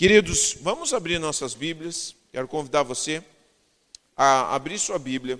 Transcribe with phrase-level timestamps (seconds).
[0.00, 2.16] Queridos, vamos abrir nossas Bíblias.
[2.32, 3.22] Quero convidar você
[4.16, 5.38] a abrir sua Bíblia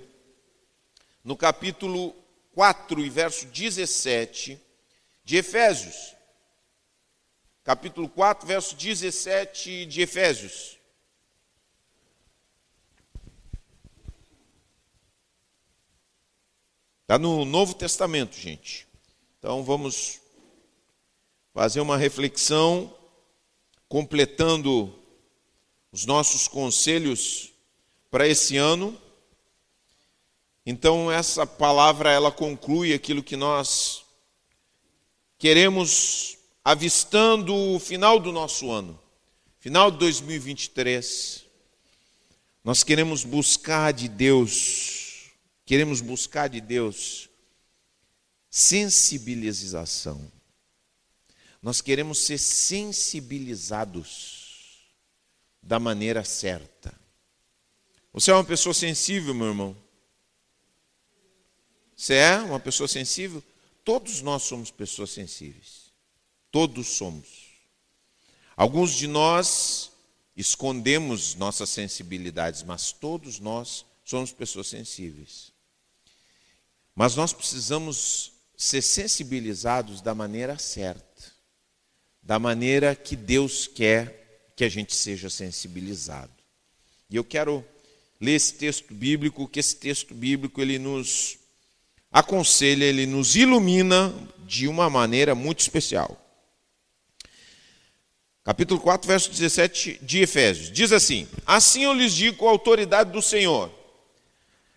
[1.23, 2.15] no capítulo
[2.53, 4.61] 4 e verso 17
[5.23, 6.15] de Efésios.
[7.63, 10.77] Capítulo 4, verso 17 de Efésios.
[17.01, 18.87] Está no Novo Testamento, gente.
[19.39, 20.21] Então vamos
[21.51, 22.95] fazer uma reflexão,
[23.91, 24.97] completando
[25.91, 27.51] os nossos conselhos
[28.09, 28.97] para esse ano.
[30.65, 34.05] Então essa palavra ela conclui aquilo que nós
[35.37, 38.97] queremos avistando o final do nosso ano,
[39.59, 41.43] final de 2023.
[42.63, 45.31] Nós queremos buscar de Deus,
[45.65, 47.29] queremos buscar de Deus
[48.49, 50.31] sensibilização.
[51.61, 54.41] Nós queremos ser sensibilizados
[55.61, 56.93] da maneira certa.
[58.13, 59.77] Você é uma pessoa sensível, meu irmão?
[61.95, 63.43] Você é uma pessoa sensível?
[63.85, 65.91] Todos nós somos pessoas sensíveis.
[66.51, 67.51] Todos somos.
[68.55, 69.91] Alguns de nós
[70.35, 75.51] escondemos nossas sensibilidades, mas todos nós somos pessoas sensíveis.
[76.95, 81.10] Mas nós precisamos ser sensibilizados da maneira certa,
[82.21, 86.31] da maneira que Deus quer que a gente seja sensibilizado.
[87.09, 87.65] E eu quero
[88.19, 91.37] ler esse texto bíblico, que esse texto bíblico ele nos
[92.11, 94.13] aconselha, ele nos ilumina
[94.45, 96.17] de uma maneira muito especial.
[98.43, 100.71] Capítulo 4, verso 17 de Efésios.
[100.71, 103.71] Diz assim: Assim eu lhes digo com a autoridade do Senhor: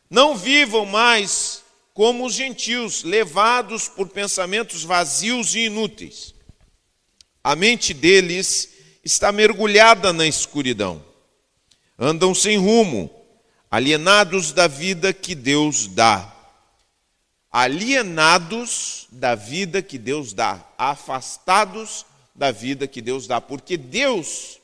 [0.08, 1.62] Não vivam mais
[1.94, 6.33] como os gentios, levados por pensamentos vazios e inúteis.
[7.44, 8.70] A mente deles
[9.04, 11.04] está mergulhada na escuridão.
[11.98, 13.10] Andam sem rumo,
[13.70, 16.34] alienados da vida que Deus dá.
[17.52, 24.58] Alienados da vida que Deus dá, afastados da vida que Deus dá, porque Deus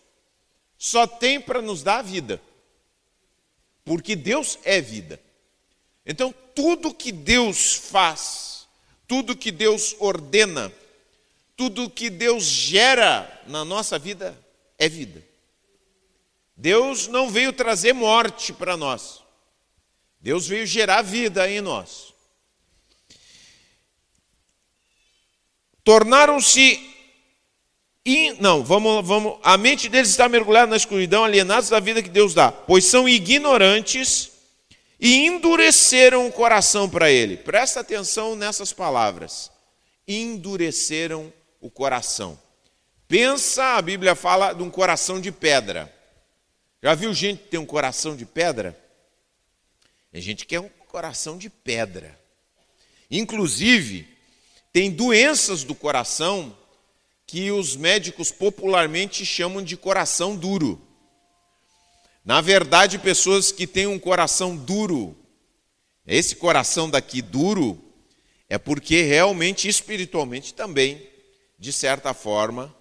[0.79, 2.41] só tem para nos dar a vida.
[3.85, 5.21] Porque Deus é vida.
[6.07, 8.67] Então, tudo que Deus faz,
[9.07, 10.73] tudo que Deus ordena,
[11.61, 14.35] tudo que Deus gera na nossa vida
[14.79, 15.23] é vida.
[16.57, 19.23] Deus não veio trazer morte para nós.
[20.23, 22.15] Deus veio gerar vida em nós.
[25.85, 26.81] Tornaram-se
[28.41, 29.39] não, vamos, vamos.
[29.43, 33.07] A mente deles está mergulhada na escuridão, alienados da vida que Deus dá, pois são
[33.07, 34.31] ignorantes
[34.99, 37.37] e endureceram o coração para ele.
[37.37, 39.51] Presta atenção nessas palavras.
[40.09, 42.39] Endureceram o coração.
[43.07, 45.93] Pensa, a Bíblia fala de um coração de pedra.
[46.83, 48.79] Já viu gente tem um coração de pedra?
[50.11, 52.19] Tem gente que é um coração de pedra.
[53.11, 54.09] Inclusive,
[54.73, 56.57] tem doenças do coração
[57.27, 60.81] que os médicos popularmente chamam de coração duro.
[62.25, 65.17] Na verdade, pessoas que têm um coração duro,
[66.07, 67.83] esse coração daqui duro,
[68.49, 71.10] é porque realmente espiritualmente também,
[71.61, 72.75] de certa forma,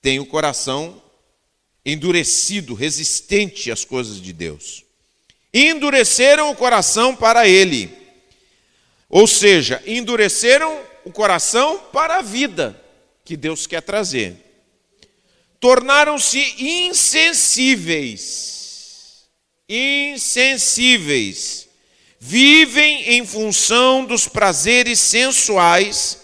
[0.00, 1.02] tem o coração
[1.84, 4.84] endurecido, resistente às coisas de Deus.
[5.52, 7.90] Endureceram o coração para ele.
[9.08, 12.80] Ou seja, endureceram o coração para a vida
[13.24, 14.36] que Deus quer trazer.
[15.58, 18.52] Tornaram-se insensíveis
[19.72, 21.66] insensíveis,
[22.20, 26.18] vivem em função dos prazeres sensuais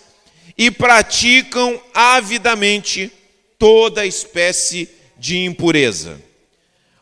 [0.59, 3.13] e praticam avidamente
[3.57, 6.21] toda espécie de impureza.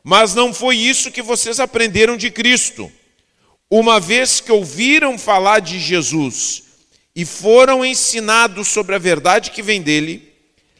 [0.04, 2.92] Mas não foi isso que vocês aprenderam de Cristo.
[3.70, 6.62] Uma vez que ouviram falar de Jesus
[7.14, 10.32] e foram ensinados sobre a verdade que vem dele,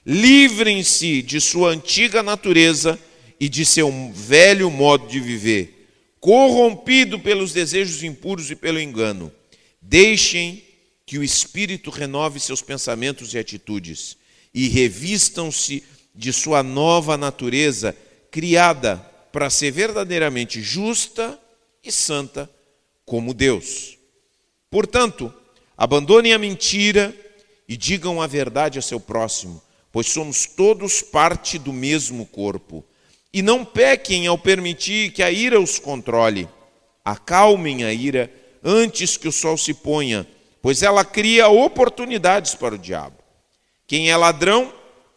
[0.05, 2.99] livrem-se de sua antiga natureza
[3.41, 5.89] e de seu velho modo de viver,
[6.21, 9.33] corrompido pelos desejos impuros e pelo engano.
[9.83, 10.63] Deixem
[11.07, 14.17] que o Espírito renove seus pensamentos e atitudes
[14.53, 17.97] e revistam-se de sua nova natureza,
[18.31, 18.97] criada
[19.31, 21.39] para ser verdadeiramente justa
[21.85, 22.51] e santa
[23.05, 23.97] como Deus.
[24.69, 25.33] Portanto,
[25.77, 27.15] abandonem a mentira
[27.69, 29.63] e digam a verdade a seu próximo,
[29.93, 32.85] pois somos todos parte do mesmo corpo.
[33.33, 36.49] E não pequem ao permitir que a ira os controle.
[37.05, 38.33] Acalmem a ira
[38.65, 40.27] antes que o sol se ponha,
[40.67, 43.17] pois ela cria oportunidades para o diabo.
[43.87, 44.75] Quem é ladrão,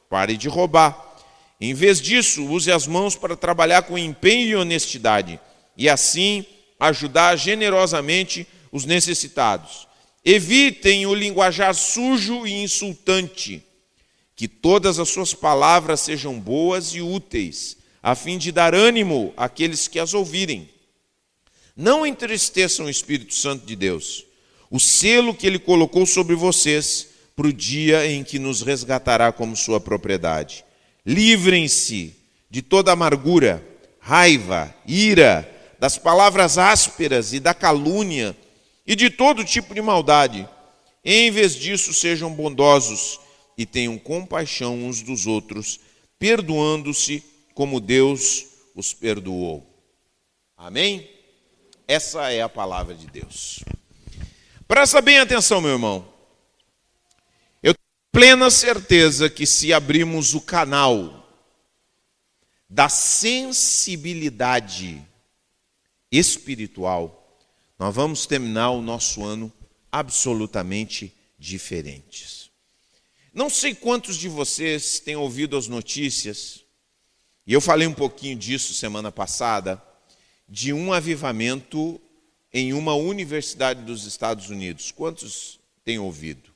[0.08, 1.18] pare de roubar.
[1.60, 5.40] Em vez disso, use as mãos para trabalhar com empenho e honestidade
[5.76, 6.46] e assim
[6.80, 9.88] ajudar generosamente os necessitados.
[10.24, 13.64] Evitem o linguajar sujo e insultante.
[14.36, 19.88] Que todas as suas palavras sejam boas e úteis, a fim de dar ânimo àqueles
[19.88, 20.70] que as ouvirem.
[21.76, 24.29] Não entristeçam o Espírito Santo de Deus,
[24.70, 29.56] o selo que ele colocou sobre vocês para o dia em que nos resgatará como
[29.56, 30.66] sua propriedade.
[31.06, 32.16] Livrem-se
[32.50, 33.66] de toda amargura,
[34.00, 35.50] raiva, ira,
[35.80, 38.36] das palavras ásperas e da calúnia
[38.86, 40.48] e de todo tipo de maldade.
[41.04, 43.20] Em vez disso, sejam bondosos
[43.58, 45.80] e tenham compaixão uns dos outros,
[46.20, 47.24] perdoando-se
[47.54, 48.46] como Deus
[48.76, 49.66] os perdoou.
[50.58, 51.10] Amém?
[51.88, 53.64] Essa é a palavra de Deus.
[54.70, 56.08] Presta bem atenção, meu irmão.
[57.64, 61.28] Eu tenho plena certeza que se abrirmos o canal
[62.70, 65.04] da sensibilidade
[66.12, 67.36] espiritual,
[67.80, 69.52] nós vamos terminar o nosso ano
[69.92, 72.52] absolutamente diferentes.
[73.34, 76.64] Não sei quantos de vocês têm ouvido as notícias,
[77.48, 79.82] e eu falei um pouquinho disso semana passada,
[80.48, 82.00] de um avivamento
[82.54, 84.92] em uma universidade dos Estados Unidos.
[84.92, 86.50] Quantos têm ouvido?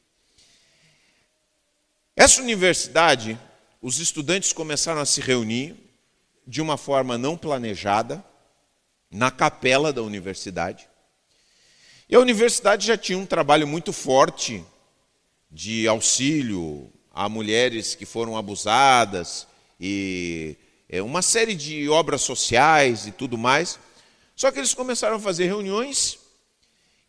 [2.15, 3.37] Essa universidade,
[3.81, 5.75] os estudantes começaram a se reunir
[6.45, 8.23] de uma forma não planejada,
[9.09, 10.87] na capela da universidade.
[12.09, 14.63] E a universidade já tinha um trabalho muito forte
[15.51, 19.47] de auxílio a mulheres que foram abusadas
[19.79, 20.57] e
[20.89, 23.79] é, uma série de obras sociais e tudo mais.
[24.43, 26.19] Só que eles começaram a fazer reuniões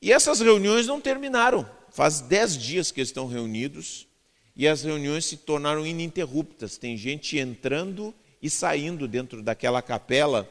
[0.00, 1.68] e essas reuniões não terminaram.
[1.90, 4.06] Faz dez dias que eles estão reunidos
[4.54, 6.78] e as reuniões se tornaram ininterruptas.
[6.78, 10.48] Tem gente entrando e saindo dentro daquela capela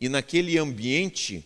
[0.00, 1.44] e naquele ambiente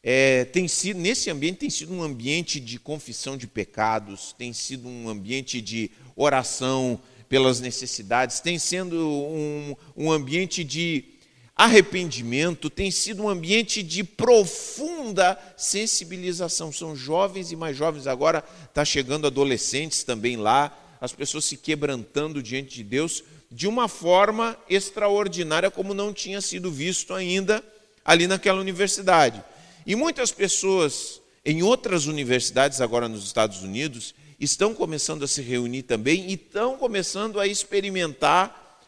[0.00, 4.86] é, tem sido nesse ambiente tem sido um ambiente de confissão de pecados, tem sido
[4.86, 11.17] um ambiente de oração pelas necessidades, tem sido um, um ambiente de
[11.58, 16.70] arrependimento, tem sido um ambiente de profunda sensibilização.
[16.70, 22.40] São jovens e mais jovens agora, está chegando adolescentes também lá, as pessoas se quebrantando
[22.40, 27.64] diante de Deus de uma forma extraordinária, como não tinha sido visto ainda
[28.04, 29.42] ali naquela universidade.
[29.84, 35.82] E muitas pessoas em outras universidades, agora nos Estados Unidos, estão começando a se reunir
[35.82, 38.80] também e estão começando a experimentar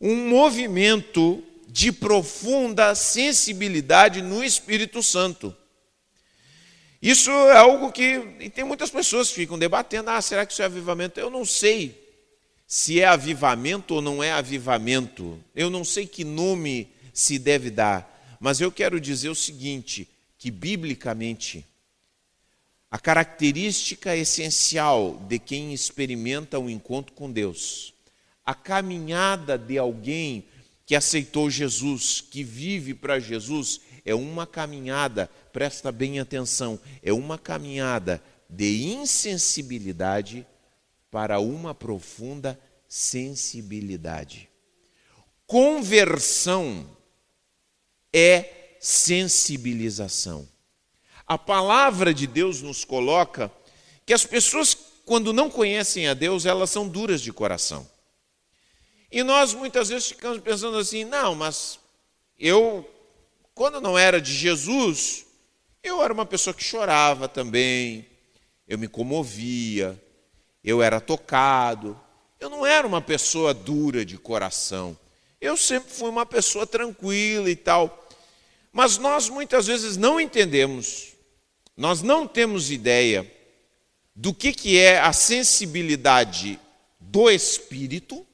[0.00, 5.54] um movimento de profunda sensibilidade no Espírito Santo.
[7.00, 8.20] Isso é algo que.
[8.40, 11.20] E tem muitas pessoas que ficam debatendo: ah, será que isso é avivamento?
[11.20, 12.08] Eu não sei
[12.66, 15.38] se é avivamento ou não é avivamento.
[15.54, 20.50] Eu não sei que nome se deve dar, mas eu quero dizer o seguinte: que
[20.50, 21.64] biblicamente
[22.90, 27.92] a característica essencial de quem experimenta um encontro com Deus,
[28.44, 30.46] a caminhada de alguém
[30.88, 37.36] que aceitou Jesus, que vive para Jesus, é uma caminhada, presta bem atenção, é uma
[37.36, 40.46] caminhada de insensibilidade
[41.10, 42.58] para uma profunda
[42.88, 44.48] sensibilidade.
[45.46, 46.88] Conversão
[48.10, 50.48] é sensibilização.
[51.26, 53.52] A palavra de Deus nos coloca
[54.06, 54.74] que as pessoas,
[55.04, 57.86] quando não conhecem a Deus, elas são duras de coração.
[59.10, 61.78] E nós muitas vezes ficamos pensando assim: não, mas
[62.38, 62.88] eu,
[63.54, 65.26] quando não era de Jesus,
[65.82, 68.06] eu era uma pessoa que chorava também,
[68.66, 70.00] eu me comovia,
[70.62, 71.98] eu era tocado.
[72.38, 74.96] Eu não era uma pessoa dura de coração.
[75.40, 78.08] Eu sempre fui uma pessoa tranquila e tal.
[78.72, 81.14] Mas nós muitas vezes não entendemos,
[81.76, 83.28] nós não temos ideia
[84.14, 86.60] do que, que é a sensibilidade
[87.00, 88.26] do espírito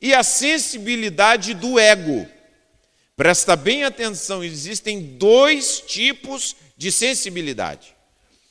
[0.00, 2.26] e a sensibilidade do ego.
[3.16, 7.94] Presta bem atenção, existem dois tipos de sensibilidade: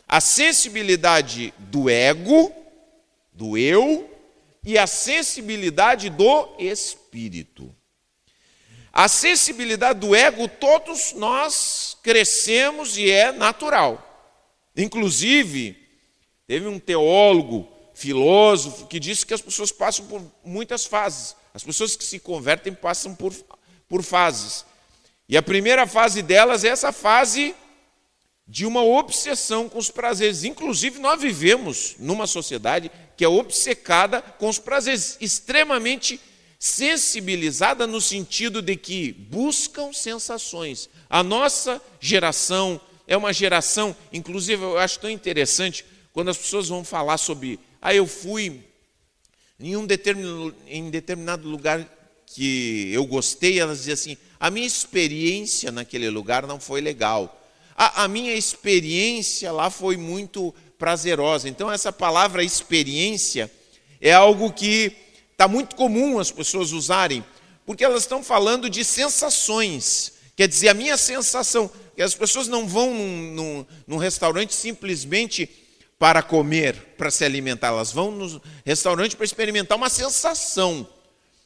[0.07, 2.51] a sensibilidade do ego
[3.31, 4.09] do eu
[4.63, 7.73] e a sensibilidade do espírito.
[8.91, 14.01] A sensibilidade do ego, todos nós crescemos e é natural.
[14.75, 15.77] Inclusive,
[16.47, 21.35] teve um teólogo, filósofo, que disse que as pessoas passam por muitas fases.
[21.53, 23.33] As pessoas que se convertem passam por,
[23.87, 24.65] por fases.
[25.27, 27.55] E a primeira fase delas é essa fase
[28.47, 30.43] de uma obsessão com os prazeres.
[30.43, 36.19] Inclusive, nós vivemos numa sociedade que é obcecada com os prazeres, extremamente
[36.59, 40.89] sensibilizada no sentido de que buscam sensações.
[41.09, 46.83] A nossa geração é uma geração, inclusive eu acho tão interessante quando as pessoas vão
[46.83, 48.61] falar sobre, ah, eu fui
[49.59, 51.87] em um determinado, em determinado lugar
[52.25, 57.47] que eu gostei, elas dizem assim, a minha experiência naquele lugar não foi legal.
[57.75, 61.47] A, a minha experiência lá foi muito prazerosa.
[61.47, 63.51] Então, essa palavra experiência
[64.01, 64.91] é algo que
[65.31, 67.23] está muito comum as pessoas usarem,
[67.67, 70.13] porque elas estão falando de sensações.
[70.35, 75.47] Quer dizer, a minha sensação, que as pessoas não vão num, num, num restaurante simplesmente
[75.97, 80.87] para comer, para se alimentar, elas vão no restaurante para experimentar uma sensação.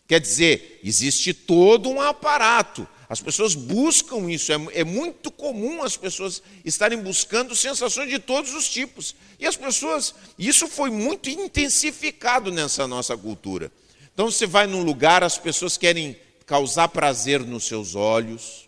[0.08, 2.88] Quer dizer, existe todo um aparato.
[3.08, 4.51] As pessoas buscam isso.
[4.51, 9.15] É, é, muito comum as pessoas estarem buscando sensações de todos os tipos.
[9.39, 13.72] E as pessoas, isso foi muito intensificado nessa nossa cultura.
[14.13, 16.15] Então você vai num lugar, as pessoas querem
[16.46, 18.68] causar prazer nos seus olhos,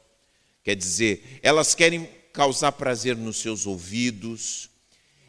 [0.63, 4.70] quer dizer, elas querem causar prazer nos seus ouvidos,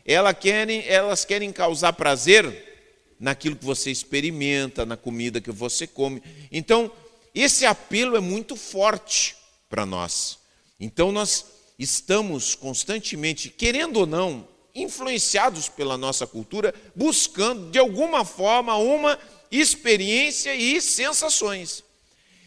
[0.05, 2.71] elas querem, elas querem causar prazer
[3.19, 6.23] naquilo que você experimenta, na comida que você come.
[6.51, 6.91] Então,
[7.35, 9.37] esse apelo é muito forte
[9.71, 10.39] para nós.
[10.79, 11.47] Então, nós
[11.79, 19.19] estamos constantemente, querendo ou não, influenciados pela nossa cultura, buscando de alguma forma uma
[19.51, 21.85] experiência e sensações.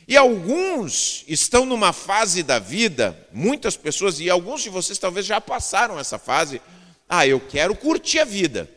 [0.07, 5.41] E alguns estão numa fase da vida, muitas pessoas, e alguns de vocês talvez já
[5.41, 6.61] passaram essa fase.
[7.07, 8.69] Ah, eu quero curtir a vida.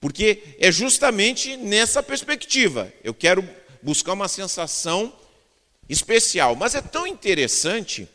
[0.00, 2.92] Porque é justamente nessa perspectiva.
[3.02, 3.48] Eu quero
[3.82, 5.12] buscar uma sensação
[5.88, 6.54] especial.
[6.54, 8.08] Mas é tão interessante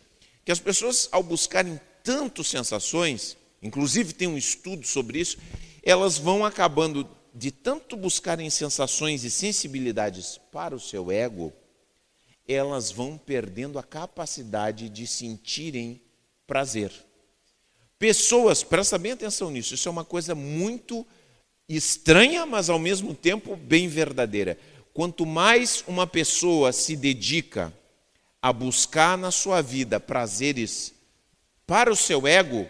[0.45, 5.38] que as pessoas, ao buscarem tantas sensações, inclusive tem um estudo sobre isso,
[5.83, 11.51] elas vão acabando de tanto buscarem sensações e sensibilidades para o seu ego,
[12.48, 16.01] elas vão perdendo a capacidade de sentirem
[16.45, 16.91] prazer.
[18.03, 21.07] Pessoas, presta bem atenção nisso, isso é uma coisa muito
[21.69, 24.60] estranha, mas ao mesmo tempo bem verdadeira.
[24.93, 27.74] Quanto mais uma pessoa se dedica
[28.41, 30.93] a buscar na sua vida prazeres
[31.65, 32.67] para o seu ego,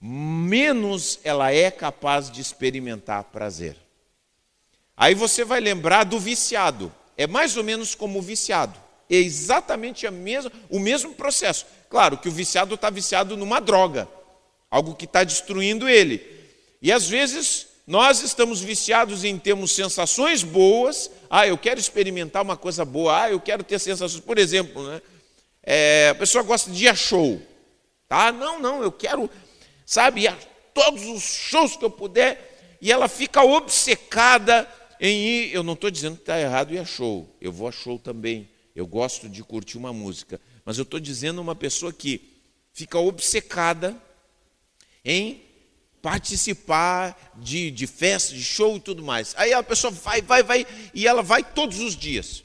[0.00, 3.76] menos ela é capaz de experimentar prazer.
[4.96, 6.92] Aí você vai lembrar do viciado.
[7.16, 8.76] É mais ou menos como o viciado.
[9.08, 11.66] É exatamente a mesma, o mesmo processo.
[11.88, 14.08] Claro que o viciado está viciado numa droga,
[14.70, 16.24] algo que está destruindo ele.
[16.80, 21.10] E às vezes nós estamos viciados em termos sensações boas.
[21.28, 23.24] Ah, eu quero experimentar uma coisa boa.
[23.24, 24.22] Ah, eu quero ter sensações.
[24.22, 25.02] Por exemplo, né?
[25.62, 27.42] É, a pessoa gosta de ir a show.
[28.08, 28.32] Tá?
[28.32, 29.28] Não, não, eu quero,
[29.84, 30.36] sabe, ir a
[30.72, 32.78] todos os shows que eu puder.
[32.80, 34.68] E ela fica obcecada
[35.00, 35.54] em ir.
[35.54, 37.28] Eu não estou dizendo que está errado ir a show.
[37.40, 38.48] Eu vou a show também.
[38.74, 40.40] Eu gosto de curtir uma música.
[40.64, 42.22] Mas eu estou dizendo uma pessoa que
[42.72, 44.00] fica obcecada
[45.04, 45.42] em
[46.02, 49.34] participar de, de festa, de show e tudo mais.
[49.36, 52.42] Aí a pessoa vai, vai, vai, e ela vai todos os dias.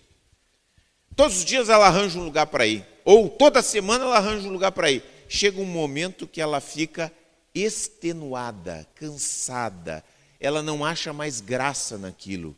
[1.16, 2.86] Todos os dias ela arranja um lugar para ir.
[3.06, 5.04] Ou toda semana ela arranja um lugar para ir.
[5.30, 7.12] Chega um momento que ela fica
[7.54, 10.04] extenuada, cansada.
[10.40, 12.56] Ela não acha mais graça naquilo.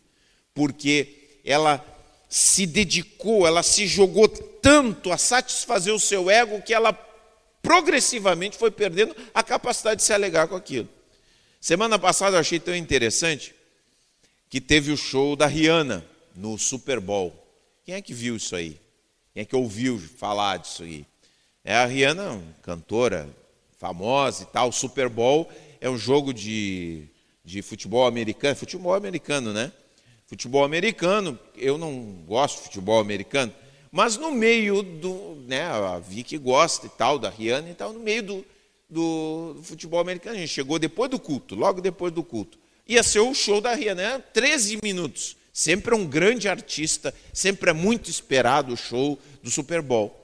[0.56, 1.86] Porque ela
[2.28, 6.92] se dedicou, ela se jogou tanto a satisfazer o seu ego que ela
[7.68, 10.88] progressivamente foi perdendo a capacidade de se alegar com aquilo.
[11.60, 13.54] Semana passada eu achei tão interessante
[14.50, 17.36] que teve o show da Rihanna no Super Bowl.
[17.84, 18.80] Quem é que viu isso aí?
[19.34, 21.06] Quem é que ouviu falar disso aí?
[21.62, 23.30] É a Rihanna, cantora
[23.78, 24.70] famosa e tal.
[24.70, 27.04] O Super Bowl é um jogo de,
[27.44, 29.74] de futebol americano, futebol americano, né?
[30.26, 33.54] Futebol americano, eu não gosto de futebol americano,
[33.92, 38.00] mas no meio do, né, a Vicky gosta e tal, da Rihanna e tal, no
[38.00, 38.46] meio do,
[38.90, 42.58] do, do, futebol americano, a gente chegou depois do culto, logo depois do culto.
[42.88, 45.36] Ia ser o show da Rihanna, 13 minutos.
[45.52, 50.16] Sempre é um grande artista, sempre é muito esperado o show do Super Bowl.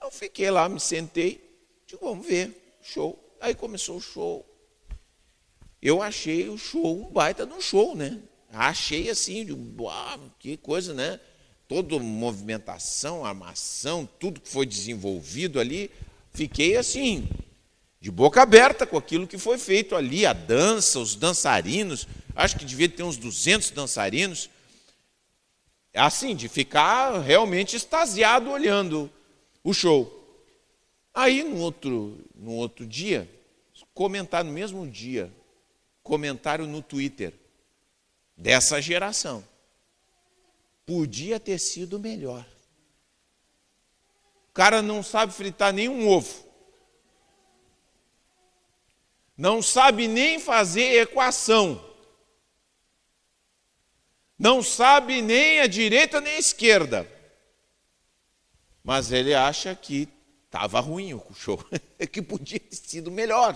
[0.00, 1.40] Eu fiquei lá, me sentei,
[1.86, 3.18] digo, vamos ver, show.
[3.40, 4.46] Aí começou o show.
[5.82, 8.20] Eu achei o show um baita de um show, né?
[8.52, 9.46] Achei assim,
[9.78, 11.20] uau, que coisa, né?
[11.68, 15.90] Toda movimentação, armação, tudo que foi desenvolvido ali,
[16.32, 17.28] fiquei assim,
[18.00, 22.64] de boca aberta com aquilo que foi feito ali, a dança, os dançarinos, acho que
[22.64, 24.48] devia ter uns 200 dançarinos,
[25.94, 29.10] assim, de ficar realmente extasiado olhando
[29.62, 30.14] o show.
[31.12, 33.28] Aí, no outro, no outro dia,
[33.92, 35.30] comentar no mesmo dia,
[36.02, 37.34] comentário no Twitter
[38.36, 39.44] dessa geração.
[40.88, 42.46] Podia ter sido melhor.
[44.48, 46.48] O cara não sabe fritar nenhum ovo.
[49.36, 51.84] Não sabe nem fazer equação.
[54.38, 57.06] Não sabe nem a direita nem a esquerda.
[58.82, 60.08] Mas ele acha que
[60.46, 61.62] estava ruim o show,
[62.10, 63.54] que podia ter sido melhor.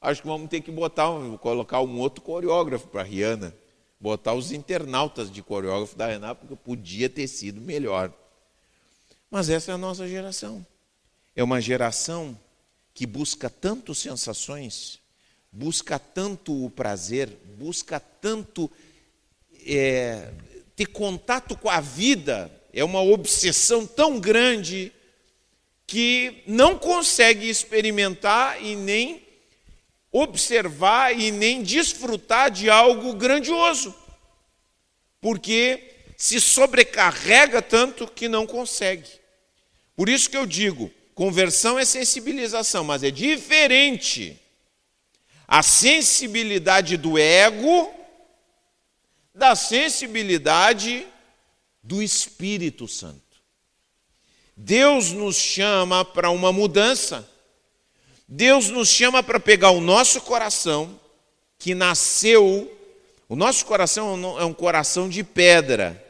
[0.00, 1.06] Acho que vamos ter que botar,
[1.40, 3.56] colocar um outro coreógrafo para a Rihanna
[3.98, 8.12] botar os internautas de coreógrafo da Renata, porque podia ter sido melhor.
[9.30, 10.64] Mas essa é a nossa geração.
[11.34, 12.38] É uma geração
[12.94, 15.00] que busca tanto sensações,
[15.52, 18.70] busca tanto o prazer, busca tanto
[19.66, 20.32] é,
[20.74, 24.92] ter contato com a vida, é uma obsessão tão grande
[25.86, 29.25] que não consegue experimentar e nem
[30.10, 33.94] observar e nem desfrutar de algo grandioso,
[35.20, 39.10] porque se sobrecarrega tanto que não consegue.
[39.94, 44.40] Por isso que eu digo, conversão é sensibilização, mas é diferente
[45.46, 47.92] a sensibilidade do ego
[49.34, 51.06] da sensibilidade
[51.82, 53.22] do Espírito Santo.
[54.56, 57.28] Deus nos chama para uma mudança.
[58.28, 60.98] Deus nos chama para pegar o nosso coração,
[61.58, 62.70] que nasceu,
[63.28, 66.02] o nosso coração é um coração de pedra,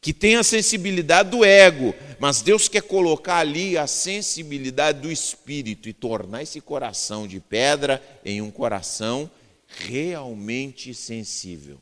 [0.00, 5.88] que tem a sensibilidade do ego, mas Deus quer colocar ali a sensibilidade do espírito
[5.88, 9.30] e tornar esse coração de pedra em um coração
[9.66, 11.80] realmente sensível.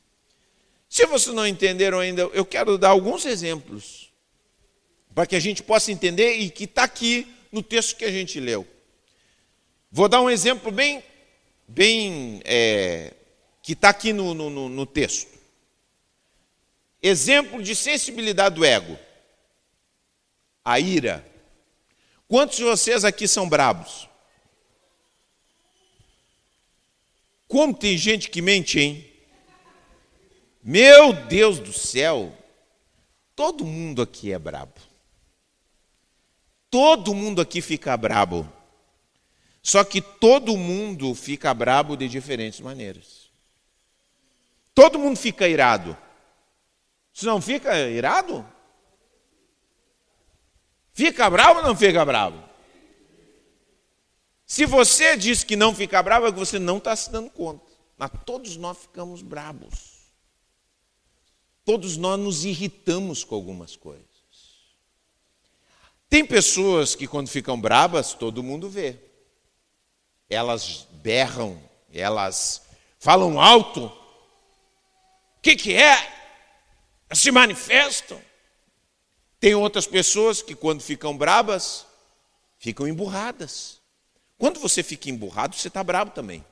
[0.89, 4.13] Se vocês não entenderam ainda, eu quero dar alguns exemplos
[5.15, 8.39] para que a gente possa entender e que está aqui no texto que a gente
[8.39, 8.67] leu.
[9.95, 11.05] Vou dar um exemplo bem,
[11.69, 13.13] bem é,
[13.63, 15.39] que está aqui no, no, no texto.
[17.03, 18.99] Exemplo de sensibilidade do ego.
[20.65, 21.23] A ira.
[22.27, 24.09] Quantos de vocês aqui são brabos?
[27.47, 29.07] Como tem gente que mente, hein?
[30.63, 32.35] Meu Deus do céu!
[33.37, 34.81] Todo mundo aqui é brabo.
[36.71, 38.51] Todo mundo aqui fica brabo.
[39.63, 43.31] Só que todo mundo fica brabo de diferentes maneiras.
[44.75, 45.97] Todo mundo fica irado.
[47.13, 48.45] Você não fica irado?
[50.93, 52.43] Fica bravo ou não fica bravo?
[54.45, 57.71] Se você diz que não fica bravo, é que você não está se dando conta.
[57.97, 59.93] Mas todos nós ficamos bravos.
[61.65, 64.07] Todos nós nos irritamos com algumas coisas.
[66.09, 69.12] Tem pessoas que, quando ficam bravas, todo mundo vê
[70.33, 71.61] elas berram,
[71.93, 72.63] elas
[72.99, 73.87] falam alto.
[73.87, 76.13] O que, que é?
[77.13, 78.21] Se manifestam.
[79.39, 81.85] Tem outras pessoas que, quando ficam brabas,
[82.59, 83.81] ficam emburradas.
[84.39, 86.45] Quando você fica emburrado, você está bravo também.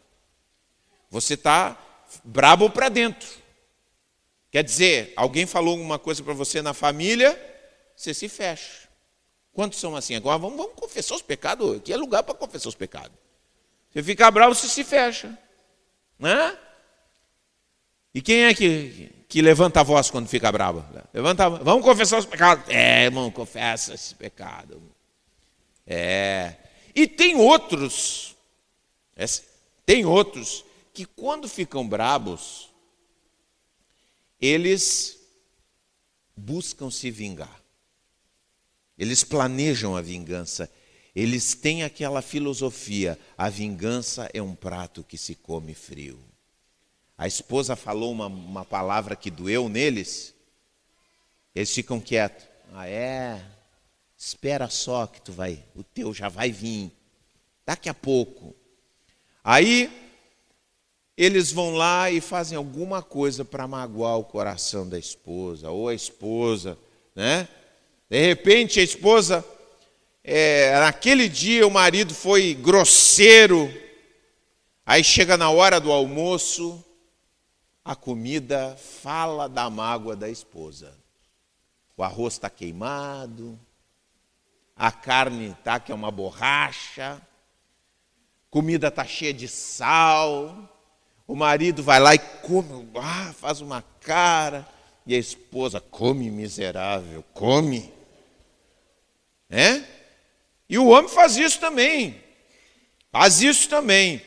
[1.09, 1.79] Você está
[2.25, 3.29] brabo para dentro.
[4.51, 7.39] Quer dizer, alguém falou alguma coisa para você na família,
[7.97, 8.89] você se fecha.
[9.53, 10.15] Quantos são assim?
[10.17, 11.77] Agora vamos, vamos confessar os pecados.
[11.77, 13.17] Aqui é lugar para confessar os pecados.
[13.93, 15.37] Você fica bravo, você se fecha.
[16.19, 16.59] Né?
[18.15, 20.85] E quem é que, que levanta a voz quando fica bravo?
[21.13, 22.65] Levanta Vamos confessar os pecados.
[22.69, 24.81] É, irmão, confessa esse pecado.
[25.87, 26.57] É.
[26.95, 28.37] E tem outros,
[29.17, 29.25] é,
[29.87, 32.71] tem outros que quando ficam bravos,
[34.41, 35.19] eles
[36.37, 37.61] buscam se vingar.
[38.99, 40.71] Eles planejam a vingança
[41.15, 46.19] eles têm aquela filosofia: a vingança é um prato que se come frio.
[47.17, 50.35] A esposa falou uma, uma palavra que doeu neles,
[51.55, 52.47] eles ficam quietos.
[52.73, 53.45] Ah, é?
[54.17, 56.93] Espera só que tu vai, o teu já vai vir.
[57.67, 58.55] Daqui a pouco.
[59.43, 59.91] Aí
[61.17, 65.95] eles vão lá e fazem alguma coisa para magoar o coração da esposa, ou a
[65.95, 66.79] esposa,
[67.15, 67.49] né?
[68.09, 69.45] De repente a esposa
[70.23, 73.73] é, naquele dia o marido foi grosseiro,
[74.85, 76.85] aí chega na hora do almoço,
[77.85, 80.95] a comida fala da mágoa da esposa.
[81.97, 83.59] O arroz está queimado,
[84.77, 87.21] a carne está que é uma borracha,
[88.51, 90.69] comida está cheia de sal,
[91.27, 94.69] o marido vai lá e come, ah, faz uma cara,
[95.07, 97.93] e a esposa come miserável, come.
[99.49, 100.00] É?
[100.71, 102.23] E o homem faz isso também.
[103.11, 104.19] Faz isso também.
[104.19, 104.23] O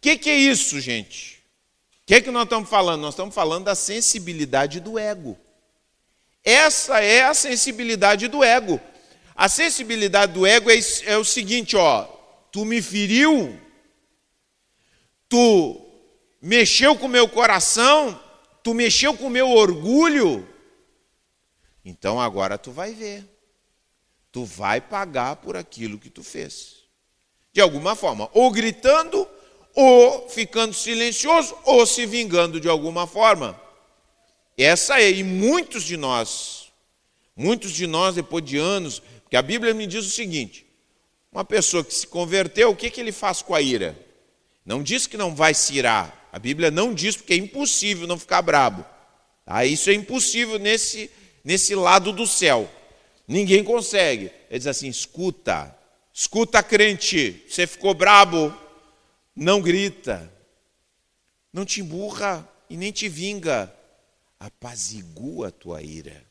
[0.00, 1.42] que, que, é isso, gente?
[2.02, 3.02] O que, que nós estamos falando?
[3.02, 5.38] Nós estamos falando da sensibilidade do ego.
[6.42, 8.80] Essa é a sensibilidade do ego.
[9.36, 12.04] A sensibilidade do ego é, é o seguinte, ó,
[12.50, 13.60] tu me feriu,
[15.28, 15.86] tu
[16.40, 18.18] mexeu com o meu coração,
[18.62, 20.48] tu mexeu com o meu orgulho,
[21.84, 23.37] então agora tu vai ver.
[24.30, 26.84] Tu vai pagar por aquilo que tu fez.
[27.52, 29.26] De alguma forma, ou gritando,
[29.74, 33.60] ou ficando silencioso, ou se vingando de alguma forma.
[34.56, 36.72] Essa é, e muitos de nós,
[37.36, 40.66] muitos de nós, depois de anos, porque a Bíblia me diz o seguinte:
[41.30, 43.96] uma pessoa que se converteu, o que, que ele faz com a ira?
[44.64, 46.28] Não diz que não vai se irar.
[46.32, 48.84] A Bíblia não diz, porque é impossível não ficar brabo.
[49.44, 49.64] Tá?
[49.64, 51.10] Isso é impossível nesse,
[51.42, 52.70] nesse lado do céu.
[53.28, 54.32] Ninguém consegue.
[54.48, 55.76] Ele diz assim: escuta,
[56.12, 58.56] escuta, crente, você ficou brabo,
[59.36, 60.32] não grita,
[61.52, 63.72] não te emburra e nem te vinga,
[64.40, 66.24] apazigua a tua ira.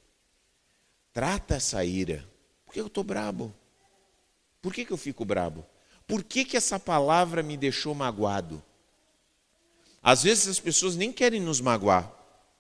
[1.14, 2.28] Trata essa ira.
[2.66, 3.54] Por que eu estou brabo?
[4.62, 5.64] Por que, que eu fico brabo?
[6.08, 8.64] Por que, que essa palavra me deixou magoado?
[10.02, 12.12] Às vezes as pessoas nem querem nos magoar.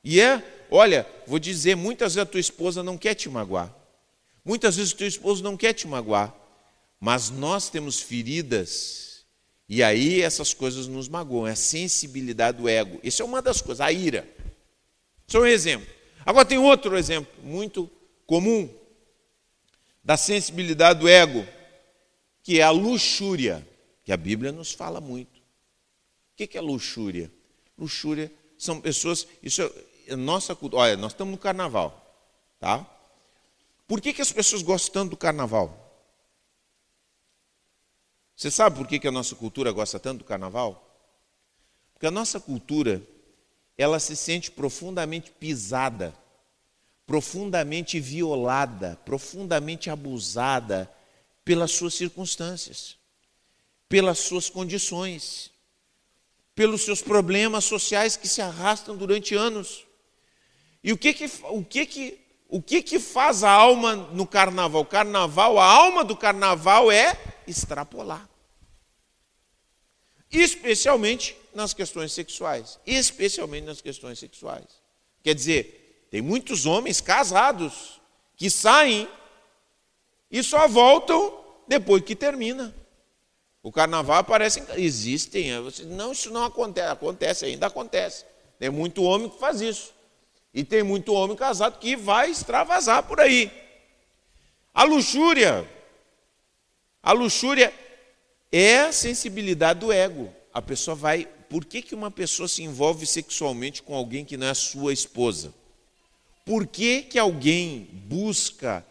[0.04, 3.74] E é, olha, vou dizer, muitas vezes a tua esposa não quer te magoar.
[4.48, 6.34] Muitas vezes o teu esposo não quer te magoar.
[7.02, 9.26] Mas nós temos feridas
[9.68, 11.46] e aí essas coisas nos magoam.
[11.46, 12.98] É a sensibilidade do ego.
[13.04, 14.26] Isso é uma das coisas, a ira.
[15.28, 15.86] Isso é um exemplo.
[16.26, 17.92] Agora tem outro exemplo muito
[18.26, 18.74] comum
[20.02, 21.46] da sensibilidade do ego
[22.42, 23.68] que é a luxúria,
[24.06, 25.42] que a Bíblia nos fala muito.
[26.32, 27.30] O que é luxúria?
[27.78, 29.62] Luxúria são pessoas, isso
[30.08, 30.84] é nossa cultura.
[30.84, 32.16] Olha, nós estamos no carnaval,
[32.58, 32.90] tá?
[33.88, 35.86] Por que, que as pessoas gostam tanto do carnaval?
[38.36, 40.84] Você sabe por que, que a nossa cultura gosta tanto do carnaval?
[41.94, 43.02] Porque a nossa cultura,
[43.78, 46.14] ela se sente profundamente pisada,
[47.08, 50.92] profundamente violada, profundamente abusada
[51.44, 52.98] pelas suas circunstâncias,
[53.88, 55.50] pelas suas condições,
[56.54, 59.86] pelos seus problemas sociais que se arrastam durante anos.
[60.84, 64.86] E o que que, o que, que, o que, que faz a alma no carnaval?
[64.86, 68.28] Carnaval, a alma do carnaval é extrapolar.
[70.32, 72.80] Especialmente nas questões sexuais.
[72.86, 74.66] Especialmente nas questões sexuais.
[75.24, 78.00] Quer dizer, tem muitos homens casados
[78.36, 79.10] que saem
[80.32, 82.74] e só voltam depois que termina.
[83.62, 85.52] O carnaval aparece, existem,
[85.86, 88.24] não, isso não acontece, acontece, ainda acontece.
[88.58, 89.97] Tem muito homem que faz isso.
[90.58, 93.52] E tem muito homem casado que vai extravasar por aí.
[94.74, 95.70] A luxúria,
[97.04, 97.72] a luxúria
[98.52, 100.34] é a sensibilidade do ego.
[100.52, 104.48] A pessoa vai, por que, que uma pessoa se envolve sexualmente com alguém que não
[104.48, 105.54] é sua esposa?
[106.44, 108.84] Por que, que alguém busca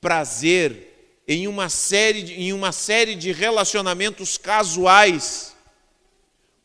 [0.00, 0.90] prazer
[1.28, 5.54] em uma série de, em uma série de relacionamentos casuais.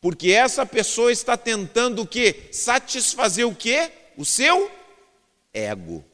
[0.00, 2.48] Porque essa pessoa está tentando o quê?
[2.50, 3.92] Satisfazer o quê?
[4.16, 4.70] O seu
[5.52, 6.04] ego.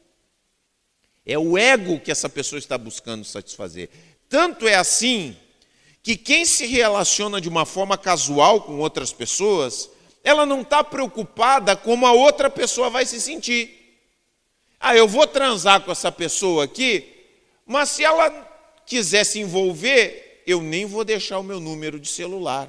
[1.25, 3.89] É o ego que essa pessoa está buscando satisfazer.
[4.27, 5.37] Tanto é assim
[6.01, 9.89] que quem se relaciona de uma forma casual com outras pessoas,
[10.23, 14.01] ela não está preocupada como a outra pessoa vai se sentir.
[14.79, 17.09] Ah, eu vou transar com essa pessoa aqui,
[17.65, 18.29] mas se ela
[18.85, 22.67] quiser se envolver, eu nem vou deixar o meu número de celular.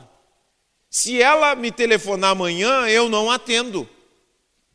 [0.89, 3.89] Se ela me telefonar amanhã, eu não atendo.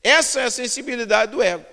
[0.04, 1.66] Essa é a sensibilidade do ego.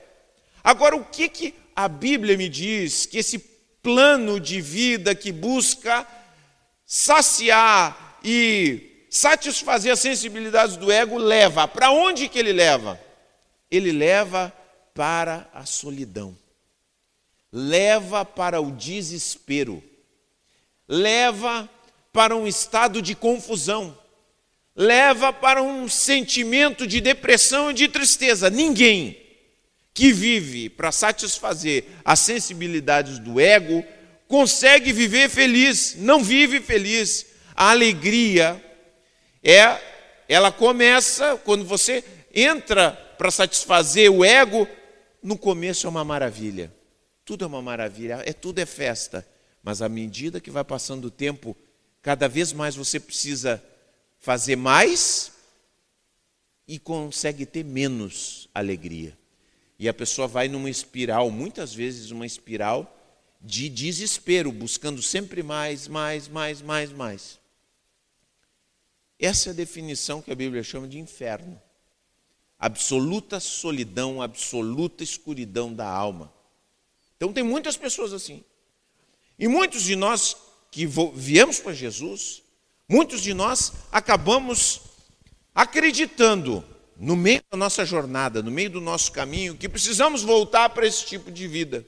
[0.63, 3.39] Agora, o que, que a Bíblia me diz que esse
[3.83, 6.07] plano de vida que busca
[6.85, 11.69] saciar e satisfazer as sensibilidades do ego leva?
[11.69, 13.01] Para onde que ele leva?
[13.71, 14.53] Ele leva
[14.95, 16.37] para a solidão
[17.57, 19.83] leva para o desespero,
[20.87, 21.67] leva
[22.13, 23.97] para um estado de confusão,
[24.77, 28.51] leva para um sentimento de depressão e de tristeza.
[28.51, 29.19] Ninguém
[29.95, 33.83] que vive para satisfazer as sensibilidades do ego
[34.29, 37.27] consegue viver feliz, não vive feliz.
[37.55, 38.63] A alegria
[39.43, 39.81] é
[40.29, 44.69] ela começa quando você entra para satisfazer o ego,
[45.23, 46.71] no começo é uma maravilha.
[47.25, 49.27] Tudo é uma maravilha, é tudo é festa.
[49.63, 51.57] Mas à medida que vai passando o tempo,
[52.03, 53.63] cada vez mais você precisa
[54.27, 55.31] fazer mais
[56.67, 59.17] e consegue ter menos alegria.
[59.79, 62.93] E a pessoa vai numa espiral, muitas vezes uma espiral
[63.41, 67.39] de desespero, buscando sempre mais, mais, mais, mais, mais.
[69.17, 71.63] Essa é a definição que a Bíblia chama de inferno.
[72.59, 76.33] absoluta solidão, absoluta escuridão da alma.
[77.17, 78.43] Então tem muitas pessoas assim.
[79.39, 80.37] E muitos de nós
[80.73, 80.85] que
[81.15, 82.43] viemos para Jesus,
[82.89, 84.81] muitos de nós acabamos
[85.55, 86.65] acreditando
[86.99, 91.05] no meio da nossa jornada, no meio do nosso caminho, que precisamos voltar para esse
[91.05, 91.85] tipo de vida,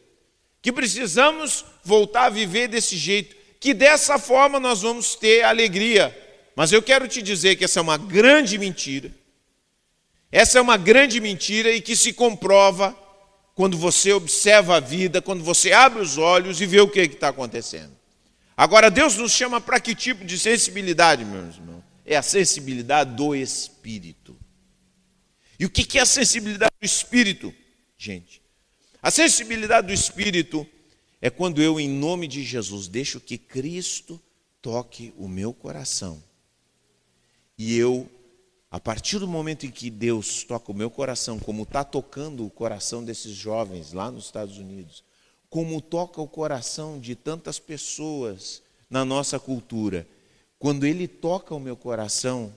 [0.61, 6.17] que precisamos voltar a viver desse jeito, que dessa forma nós vamos ter alegria.
[6.55, 9.13] Mas eu quero te dizer que essa é uma grande mentira.
[10.31, 12.95] Essa é uma grande mentira e que se comprova
[13.55, 17.29] quando você observa a vida, quando você abre os olhos e vê o que está
[17.29, 17.98] acontecendo.
[18.59, 21.85] Agora, Deus nos chama para que tipo de sensibilidade, meus irmãos?
[22.05, 24.37] É a sensibilidade do Espírito.
[25.61, 27.55] E o que é a sensibilidade do Espírito,
[27.97, 28.43] gente?
[29.01, 30.67] A sensibilidade do Espírito
[31.23, 34.21] é quando eu, em nome de Jesus, deixo que Cristo
[34.61, 36.21] toque o meu coração.
[37.57, 38.11] E eu
[38.69, 42.51] a partir do momento em que Deus toca o meu coração, como está tocando o
[42.51, 45.05] coração desses jovens lá nos Estados Unidos,
[45.51, 50.07] como toca o coração de tantas pessoas na nossa cultura,
[50.59, 52.55] quando Ele toca o meu coração,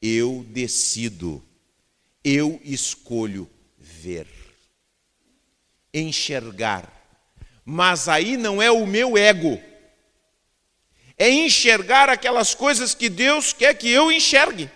[0.00, 1.42] eu decido,
[2.22, 4.28] eu escolho ver,
[5.92, 6.94] enxergar.
[7.64, 9.60] Mas aí não é o meu ego,
[11.16, 14.70] é enxergar aquelas coisas que Deus quer que eu enxergue.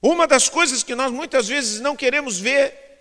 [0.00, 2.91] Uma das coisas que nós muitas vezes não queremos ver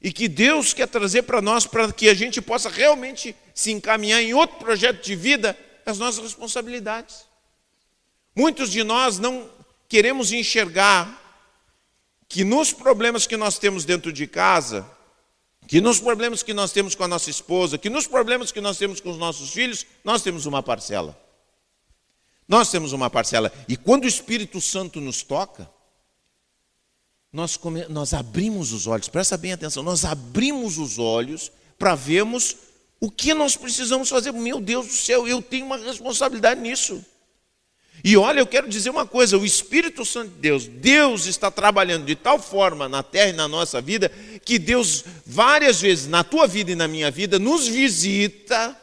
[0.00, 4.22] e que Deus quer trazer para nós para que a gente possa realmente se encaminhar
[4.22, 7.26] em outro projeto de vida, as nossas responsabilidades.
[8.34, 9.50] Muitos de nós não
[9.88, 11.24] queremos enxergar
[12.28, 14.88] que nos problemas que nós temos dentro de casa,
[15.66, 18.78] que nos problemas que nós temos com a nossa esposa, que nos problemas que nós
[18.78, 21.18] temos com os nossos filhos, nós temos uma parcela.
[22.46, 23.52] Nós temos uma parcela.
[23.68, 25.68] E quando o Espírito Santo nos toca,
[27.32, 32.56] nós, come, nós abrimos os olhos, presta bem atenção, nós abrimos os olhos para vermos
[33.00, 34.32] o que nós precisamos fazer.
[34.32, 37.04] Meu Deus do céu, eu tenho uma responsabilidade nisso.
[38.02, 42.06] E olha, eu quero dizer uma coisa: o Espírito Santo de Deus, Deus está trabalhando
[42.06, 44.10] de tal forma na terra e na nossa vida,
[44.44, 48.76] que Deus, várias vezes na tua vida e na minha vida, nos visita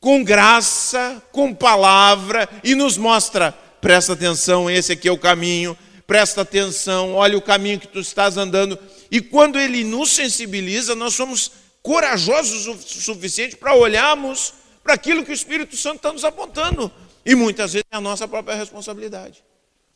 [0.00, 5.76] com graça, com palavra e nos mostra: presta atenção, esse aqui é o caminho,
[6.10, 8.76] presta atenção, olha o caminho que tu estás andando.
[9.12, 11.52] E quando ele nos sensibiliza, nós somos
[11.84, 16.90] corajosos o suficiente para olharmos para aquilo que o Espírito Santo está nos apontando.
[17.24, 19.44] E muitas vezes é a nossa própria responsabilidade.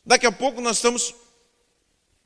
[0.05, 1.13] Daqui a pouco nós estamos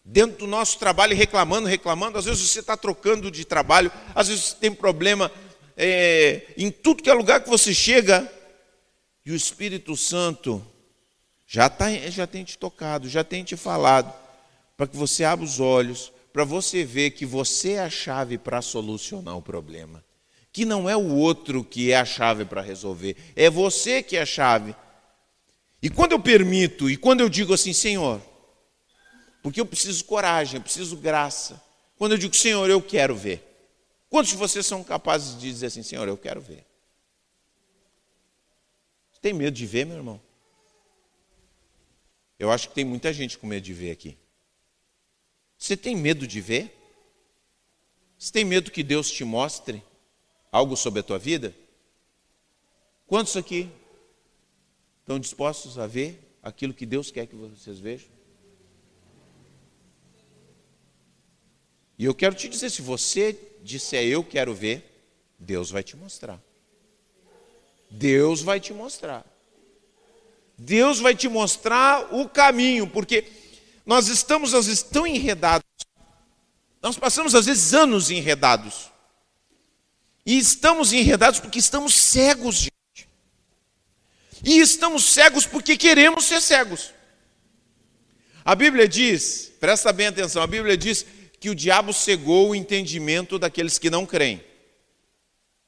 [0.05, 2.19] dentro do nosso trabalho reclamando, reclamando.
[2.19, 5.31] Às vezes você está trocando de trabalho, às vezes você tem problema
[5.75, 8.31] é, em tudo que é lugar que você chega.
[9.25, 10.63] E o Espírito Santo
[11.51, 14.13] já, tá, já tem te tocado, já tem te falado,
[14.77, 18.61] para que você abra os olhos, para você ver que você é a chave para
[18.61, 20.05] solucionar o problema.
[20.53, 24.21] Que não é o outro que é a chave para resolver, é você que é
[24.21, 24.75] a chave.
[25.81, 28.21] E quando eu permito, e quando eu digo assim, Senhor,
[29.41, 31.59] porque eu preciso coragem, eu preciso graça.
[31.97, 33.43] Quando eu digo, Senhor, eu quero ver.
[34.07, 36.63] Quantos de vocês são capazes de dizer assim, Senhor, eu quero ver?
[39.11, 40.28] Você tem medo de ver, meu irmão?
[42.39, 44.17] Eu acho que tem muita gente com medo de ver aqui.
[45.57, 46.73] Você tem medo de ver?
[48.17, 49.83] Você tem medo que Deus te mostre
[50.49, 51.53] algo sobre a tua vida?
[53.05, 53.69] Quantos aqui
[55.01, 58.07] estão dispostos a ver aquilo que Deus quer que vocês vejam?
[61.97, 64.85] E eu quero te dizer: se você disser eu quero ver,
[65.37, 66.41] Deus vai te mostrar.
[67.91, 69.25] Deus vai te mostrar.
[70.59, 73.25] Deus vai te mostrar o caminho, porque
[73.85, 75.65] nós estamos às vezes tão enredados,
[76.81, 78.91] nós passamos às vezes anos enredados,
[80.25, 83.07] e estamos enredados porque estamos cegos, gente.
[84.43, 86.93] E estamos cegos porque queremos ser cegos.
[88.43, 91.05] A Bíblia diz, presta bem atenção, a Bíblia diz
[91.39, 94.43] que o diabo cegou o entendimento daqueles que não creem.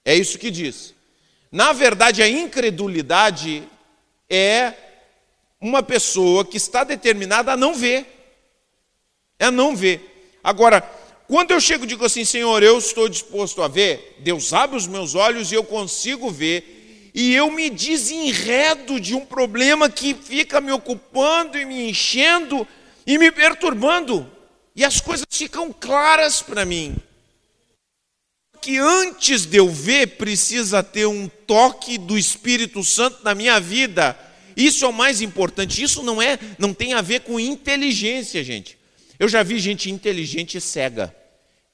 [0.03, 0.93] É isso que diz.
[1.49, 3.67] Na verdade, a incredulidade
[4.31, 4.73] é
[5.59, 8.05] uma pessoa que está determinada a não ver.
[9.37, 10.39] É a não ver.
[10.41, 10.81] Agora,
[11.27, 14.87] quando eu chego e digo assim, Senhor, eu estou disposto a ver, Deus abre os
[14.87, 20.61] meus olhos e eu consigo ver, e eu me desenredo de um problema que fica
[20.61, 22.65] me ocupando e me enchendo
[23.05, 24.29] e me perturbando,
[24.75, 26.95] e as coisas ficam claras para mim
[28.61, 34.15] que antes de eu ver, precisa ter um toque do Espírito Santo na minha vida.
[34.55, 35.81] Isso é o mais importante.
[35.81, 38.77] Isso não é, não tem a ver com inteligência, gente.
[39.17, 41.15] Eu já vi gente inteligente e cega.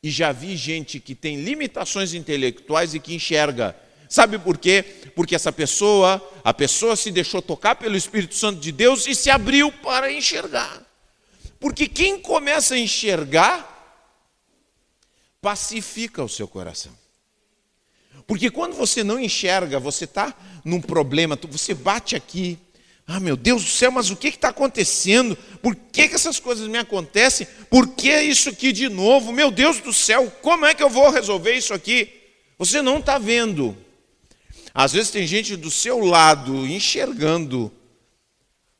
[0.01, 3.75] E já vi gente que tem limitações intelectuais e que enxerga.
[4.07, 4.83] Sabe por quê?
[5.13, 9.29] Porque essa pessoa, a pessoa se deixou tocar pelo Espírito Santo de Deus e se
[9.29, 10.81] abriu para enxergar.
[11.59, 13.76] Porque quem começa a enxergar,
[15.47, 16.91] pacifica o seu coração.
[18.27, 22.59] Porque quando você não enxerga, você está num problema, você bate aqui,
[23.07, 25.37] ah, meu Deus do céu, mas o que está acontecendo?
[25.61, 27.47] Por que, que essas coisas me acontecem?
[27.69, 29.31] Por que isso aqui de novo?
[29.31, 32.11] Meu Deus do céu, como é que eu vou resolver isso aqui?
[32.57, 33.73] Você não está vendo.
[34.73, 37.71] Às vezes tem gente do seu lado enxergando,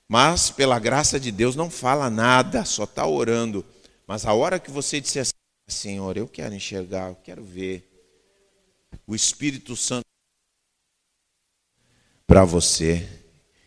[0.05, 3.63] mas pela graça de Deus não fala nada, só está orando.
[4.05, 5.36] Mas a hora que você disser assim,
[5.67, 7.87] Senhor, eu quero enxergar, eu quero ver,
[9.05, 10.05] o Espírito Santo
[12.25, 13.07] para você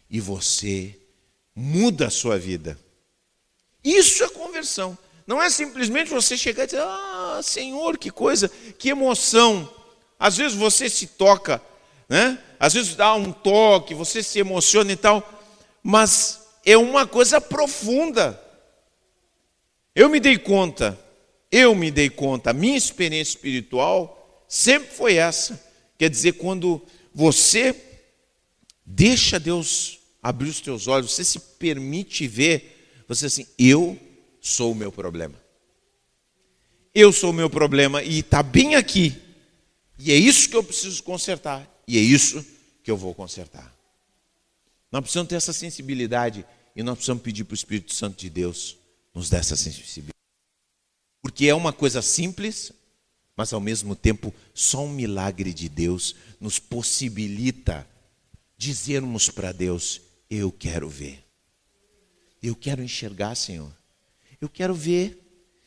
[0.09, 0.99] e você
[1.55, 2.79] muda a sua vida.
[3.85, 4.97] Isso é conversão.
[5.27, 9.73] Não é simplesmente você chegar e dizer: Ah, Senhor, que coisa, que emoção.
[10.19, 11.63] Às vezes você se toca,
[12.09, 12.39] né?
[12.59, 15.27] Às vezes dá um toque, você se emociona e tal,
[15.83, 18.43] mas é uma coisa profunda.
[19.95, 20.99] Eu me dei conta,
[21.51, 25.63] eu me dei conta, a minha experiência espiritual sempre foi essa.
[25.99, 26.81] Quer dizer, quando
[27.13, 27.75] você
[28.87, 33.99] deixa Deus abrir os teus olhos, você se permite ver, você assim, eu
[34.41, 35.41] sou o meu problema.
[36.95, 39.17] Eu sou o meu problema e está bem aqui.
[39.99, 41.69] E é isso que eu preciso consertar.
[41.87, 42.45] E é isso
[42.83, 43.75] que eu vou consertar.
[44.91, 48.77] Nós precisamos ter essa sensibilidade e nós precisamos pedir para o Espírito Santo de Deus
[49.15, 50.20] nos dar essa sensibilidade.
[51.23, 52.73] Porque é uma coisa simples,
[53.37, 57.87] mas ao mesmo tempo só um milagre de Deus nos possibilita
[58.57, 61.25] dizermos para Deus: eu quero ver.
[62.43, 63.71] Eu quero enxergar, Senhor.
[64.41, 65.19] Eu quero ver.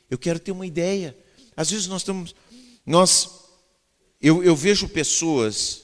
[0.10, 1.16] Eu quero ter uma ideia.
[1.56, 2.36] Às vezes nós estamos.
[2.86, 3.30] Nós,
[4.20, 5.84] eu, eu vejo pessoas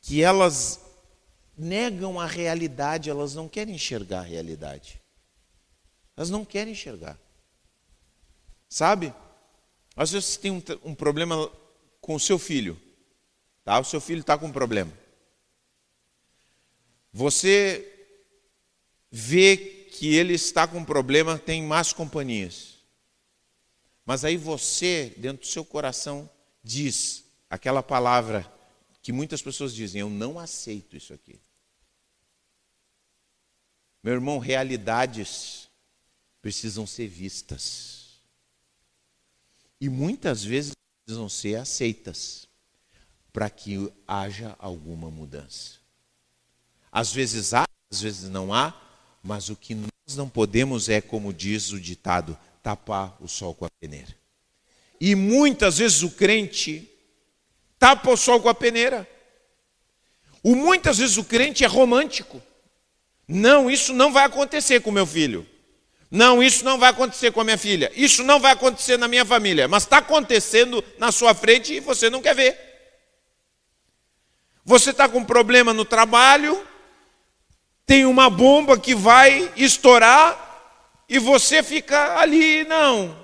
[0.00, 0.80] que elas
[1.56, 5.00] negam a realidade, elas não querem enxergar a realidade.
[6.16, 7.18] Elas não querem enxergar.
[8.72, 9.12] Sabe?
[9.94, 11.52] Às vezes você tem um, um problema
[12.00, 12.80] com o seu filho.
[13.62, 13.78] Tá?
[13.78, 14.90] O seu filho está com um problema.
[17.12, 17.86] Você
[19.10, 19.58] vê
[19.92, 22.78] que ele está com um problema, tem más companhias.
[24.06, 26.28] Mas aí você, dentro do seu coração,
[26.64, 28.50] diz aquela palavra
[29.02, 31.38] que muitas pessoas dizem: Eu não aceito isso aqui.
[34.02, 35.68] Meu irmão, realidades
[36.40, 38.01] precisam ser vistas.
[39.82, 42.46] E muitas vezes precisam ser aceitas
[43.32, 45.72] para que haja alguma mudança.
[46.92, 48.80] Às vezes há, às vezes não há,
[49.24, 53.64] mas o que nós não podemos é, como diz o ditado, tapar o sol com
[53.64, 54.16] a peneira.
[55.00, 56.88] E muitas vezes o crente
[57.76, 59.08] tapa o sol com a peneira.
[60.44, 62.40] O muitas vezes o crente é romântico.
[63.26, 65.44] Não, isso não vai acontecer com meu filho.
[66.14, 67.90] Não, isso não vai acontecer com a minha filha.
[67.96, 69.66] Isso não vai acontecer na minha família.
[69.66, 72.54] Mas está acontecendo na sua frente e você não quer ver.
[74.62, 76.62] Você está com um problema no trabalho,
[77.86, 80.38] tem uma bomba que vai estourar
[81.08, 83.16] e você fica ali, não.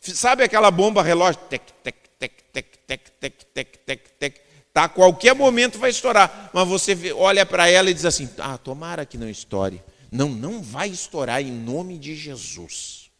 [0.00, 1.38] Sabe aquela bomba relógio?
[1.50, 4.40] Tec, tec, tec, tec, tec, tec, tec, tec, tec.
[4.72, 6.50] Tá, a qualquer momento vai estourar.
[6.54, 9.82] Mas você olha para ela e diz assim: ah, tomara que não estoure.
[10.12, 13.10] Não, não vai estourar em nome de Jesus.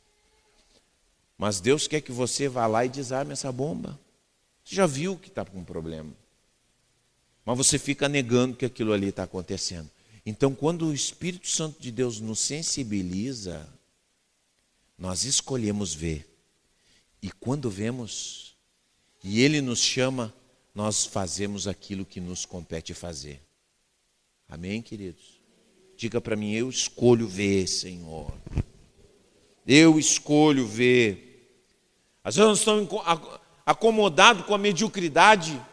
[1.38, 3.98] Mas Deus quer que você vá lá e desarme essa bomba.
[4.62, 6.12] Você já viu que está com um problema.
[7.46, 9.90] Mas você fica negando que aquilo ali está acontecendo.
[10.24, 13.66] Então, quando o Espírito Santo de Deus nos sensibiliza,
[14.98, 16.28] nós escolhemos ver.
[17.22, 18.55] E quando vemos,
[19.24, 20.33] e Ele nos chama,
[20.74, 23.40] nós fazemos aquilo que nos compete fazer.
[24.46, 25.41] Amém, queridos?
[26.03, 28.37] Diga para mim, eu escolho ver, Senhor.
[29.64, 31.55] Eu escolho ver.
[32.24, 33.01] Às vezes nós estamos
[33.64, 35.64] acomodados com a mediocridade.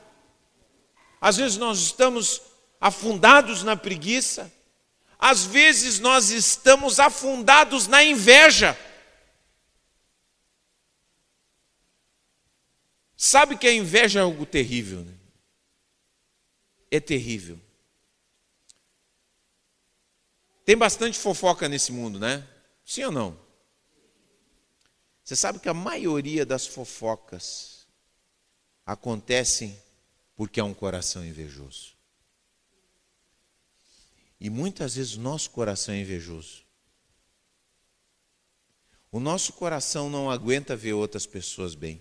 [1.20, 2.44] Às vezes nós estamos
[2.80, 4.54] afundados na preguiça,
[5.18, 8.78] às vezes nós estamos afundados na inveja.
[13.18, 15.16] Sabe que a inveja é algo terrível, né?
[16.92, 17.60] É terrível.
[20.70, 22.48] Tem bastante fofoca nesse mundo, né?
[22.86, 23.40] Sim ou não?
[25.24, 27.88] Você sabe que a maioria das fofocas
[28.86, 29.76] acontecem
[30.36, 31.94] porque há um coração invejoso.
[34.40, 36.64] E muitas vezes o nosso coração é invejoso.
[39.12, 42.00] O nosso coração não aguenta ver outras pessoas bem.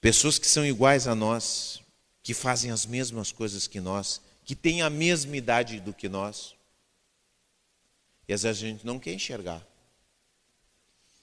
[0.00, 1.82] Pessoas que são iguais a nós,
[2.22, 6.56] que fazem as mesmas coisas que nós, que têm a mesma idade do que nós.
[8.26, 9.64] E às vezes a gente não quer enxergar.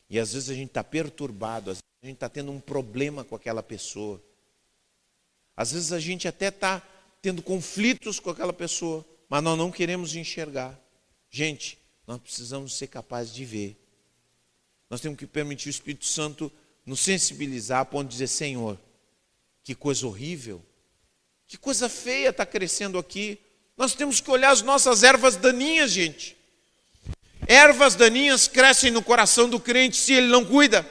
[0.09, 3.25] E às vezes a gente está perturbado, às vezes a gente está tendo um problema
[3.25, 4.23] com aquela pessoa.
[5.57, 6.81] Às vezes a gente até está
[7.21, 10.79] tendo conflitos com aquela pessoa, mas nós não queremos enxergar.
[11.29, 13.75] Gente, nós precisamos ser capazes de ver.
[14.89, 16.49] Nós temos que permitir o Espírito Santo
[16.85, 18.79] nos sensibilizar a ponto de dizer: Senhor,
[19.65, 20.63] que coisa horrível,
[21.47, 23.39] que coisa feia está crescendo aqui.
[23.77, 26.35] Nós temos que olhar as nossas ervas daninhas, gente.
[27.47, 30.85] Ervas daninhas crescem no coração do crente se ele não cuida.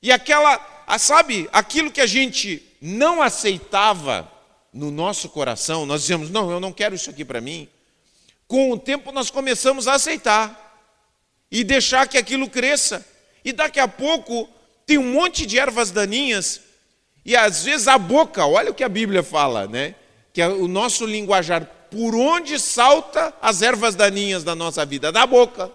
[0.00, 4.30] E aquela, sabe, aquilo que a gente não aceitava
[4.72, 7.68] no nosso coração, nós dizemos: não, eu não quero isso aqui para mim.
[8.48, 10.60] Com o tempo nós começamos a aceitar
[11.50, 13.06] e deixar que aquilo cresça.
[13.44, 14.48] E daqui a pouco
[14.86, 16.60] tem um monte de ervas daninhas
[17.24, 19.94] e às vezes a boca, olha o que a Bíblia fala, né?
[20.32, 25.10] Que é o nosso linguajar, por onde salta as ervas daninhas da nossa vida?
[25.10, 25.70] Da boca.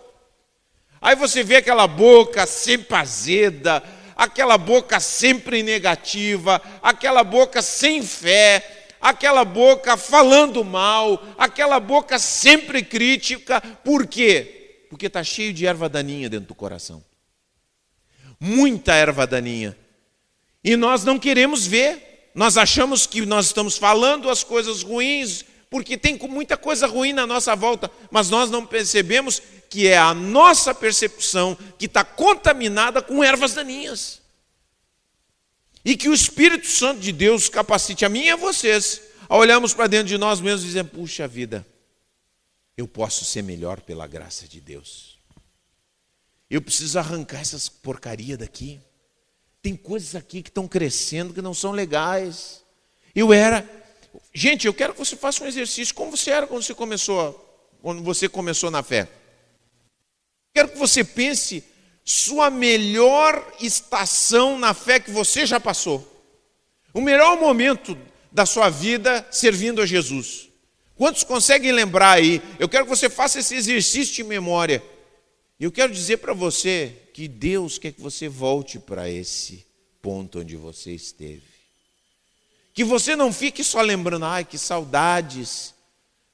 [1.02, 3.82] Aí você vê aquela boca sempre azeda,
[4.16, 12.84] aquela boca sempre negativa, aquela boca sem fé, aquela boca falando mal, aquela boca sempre
[12.84, 13.62] crítica.
[13.62, 14.86] Por quê?
[14.89, 17.04] Porque está cheio de erva daninha dentro do coração.
[18.39, 19.76] Muita erva daninha.
[20.64, 22.32] E nós não queremos ver.
[22.36, 27.26] Nós achamos que nós estamos falando as coisas ruins, porque tem muita coisa ruim na
[27.26, 33.24] nossa volta, mas nós não percebemos que é a nossa percepção que está contaminada com
[33.24, 34.22] ervas daninhas.
[35.84, 39.74] E que o Espírito Santo de Deus capacite a mim e a vocês a olharmos
[39.74, 41.66] para dentro de nós mesmos e dizer: puxa vida,
[42.76, 45.20] eu posso ser melhor pela graça de Deus.
[46.49, 48.82] Eu preciso arrancar essas porcaria daqui.
[49.62, 52.64] Tem coisas aqui que estão crescendo que não são legais.
[53.14, 53.68] Eu era.
[54.34, 55.93] Gente, eu quero que você faça um exercício.
[55.93, 59.10] Como você era quando você começou, quando você começou na fé?
[60.53, 61.64] Quero que você pense
[62.05, 66.05] sua melhor estação na fé que você já passou.
[66.93, 67.97] O melhor momento
[68.32, 70.49] da sua vida servindo a Jesus.
[70.95, 72.41] Quantos conseguem lembrar aí?
[72.57, 74.84] Eu quero que você faça esse exercício de memória.
[75.60, 79.66] E eu quero dizer para você que Deus quer que você volte para esse
[80.01, 81.43] ponto onde você esteve.
[82.74, 85.74] Que você não fique só lembrando, ai, que saudades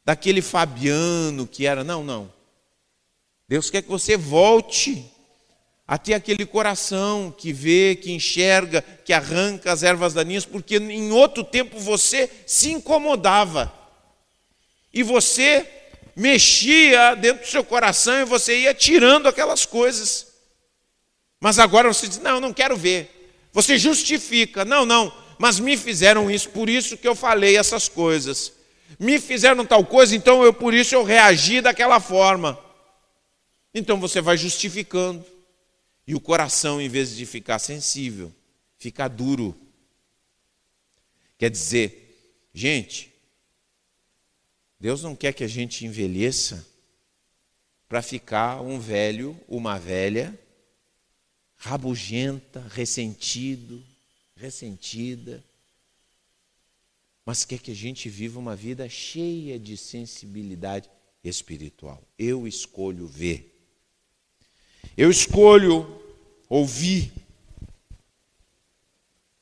[0.04, 1.84] daquele Fabiano que era.
[1.84, 2.32] Não, não.
[3.48, 5.04] Deus quer que você volte
[5.88, 11.12] a ter aquele coração que vê, que enxerga, que arranca as ervas daninhas, porque em
[11.12, 13.74] outro tempo você se incomodava.
[14.94, 15.68] E você
[16.16, 20.28] mexia dentro do seu coração e você ia tirando aquelas coisas.
[21.40, 23.48] Mas agora você diz: não, não quero ver.
[23.52, 28.54] Você justifica: não, não, mas me fizeram isso, por isso que eu falei essas coisas.
[29.00, 32.58] Me fizeram tal coisa, então eu por isso eu reagi daquela forma.
[33.74, 35.26] Então você vai justificando.
[36.08, 38.32] E o coração, em vez de ficar sensível,
[38.78, 39.58] fica duro.
[41.38, 43.12] Quer dizer, gente,
[44.80, 46.66] Deus não quer que a gente envelheça
[47.88, 50.38] para ficar um velho, uma velha,
[51.56, 53.84] rabugenta, ressentido,
[54.36, 55.44] ressentida,
[57.26, 60.90] mas quer que a gente viva uma vida cheia de sensibilidade
[61.24, 62.04] espiritual.
[62.20, 63.52] Eu escolho ver.
[64.96, 66.02] Eu escolho
[66.48, 67.12] ouvir.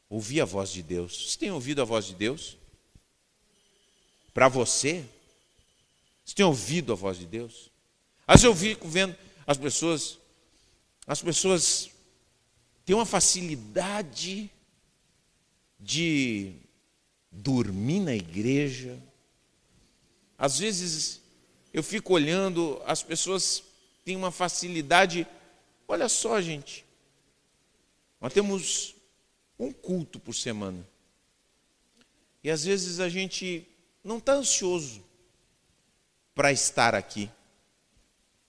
[0.09, 1.31] Ouvir a voz de Deus.
[1.31, 2.57] Você tem ouvido a voz de Deus?
[4.33, 5.03] Para você?
[6.25, 7.71] Você tem ouvido a voz de Deus?
[8.25, 9.15] Às vezes eu fico vendo
[9.45, 10.17] as pessoas,
[11.05, 11.89] as pessoas
[12.85, 14.49] têm uma facilidade
[15.79, 16.53] de
[17.31, 18.97] dormir na igreja.
[20.37, 21.21] Às vezes
[21.73, 23.63] eu fico olhando, as pessoas
[24.05, 25.27] têm uma facilidade
[25.87, 26.85] Olha só, gente.
[28.19, 28.95] Nós temos
[29.59, 30.87] um culto por semana.
[32.43, 33.67] E às vezes a gente
[34.03, 35.03] não está ansioso
[36.33, 37.29] para estar aqui.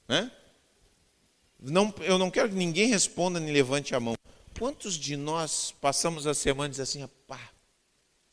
[0.08, 0.30] Né?
[1.58, 4.14] Não, eu não quero que ninguém responda nem levante a mão.
[4.58, 7.52] Quantos de nós passamos a semana e diz assim, pá,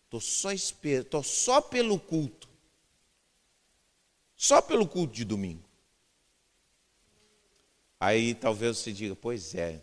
[0.04, 2.50] estou só, esper tô só pelo culto.
[4.36, 5.64] Só pelo culto de domingo.
[8.00, 9.82] Aí talvez você diga, pois é.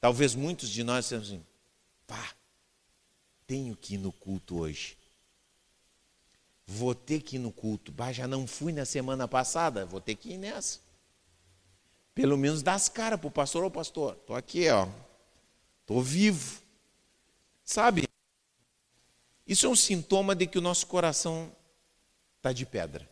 [0.00, 1.46] Talvez muitos de nós sejam assim,
[2.06, 2.34] pá,
[3.46, 4.96] tenho que ir no culto hoje.
[6.74, 7.92] Vou ter que ir no culto.
[7.92, 10.80] Bah, já não fui na semana passada, vou ter que ir nessa.
[12.14, 14.88] Pelo menos dá as caras para o pastor, ô pastor, estou aqui, ó.
[15.82, 16.62] Estou vivo.
[17.62, 18.08] Sabe?
[19.46, 21.54] Isso é um sintoma de que o nosso coração
[22.38, 23.06] está de pedra.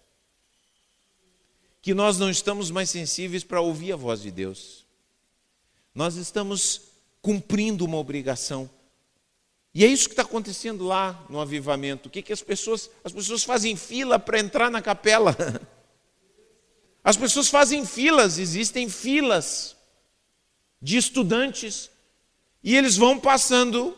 [1.83, 4.87] Que nós não estamos mais sensíveis para ouvir a voz de Deus.
[5.95, 6.81] Nós estamos
[7.21, 8.71] cumprindo uma obrigação.
[9.75, 12.09] E é isso que está acontecendo lá no avivamento.
[12.09, 12.91] O que, que as pessoas.
[13.05, 15.37] As pessoas fazem fila para entrar na capela.
[17.03, 19.75] As pessoas fazem filas, existem filas
[20.83, 21.91] de estudantes,
[22.63, 23.97] e eles vão passando,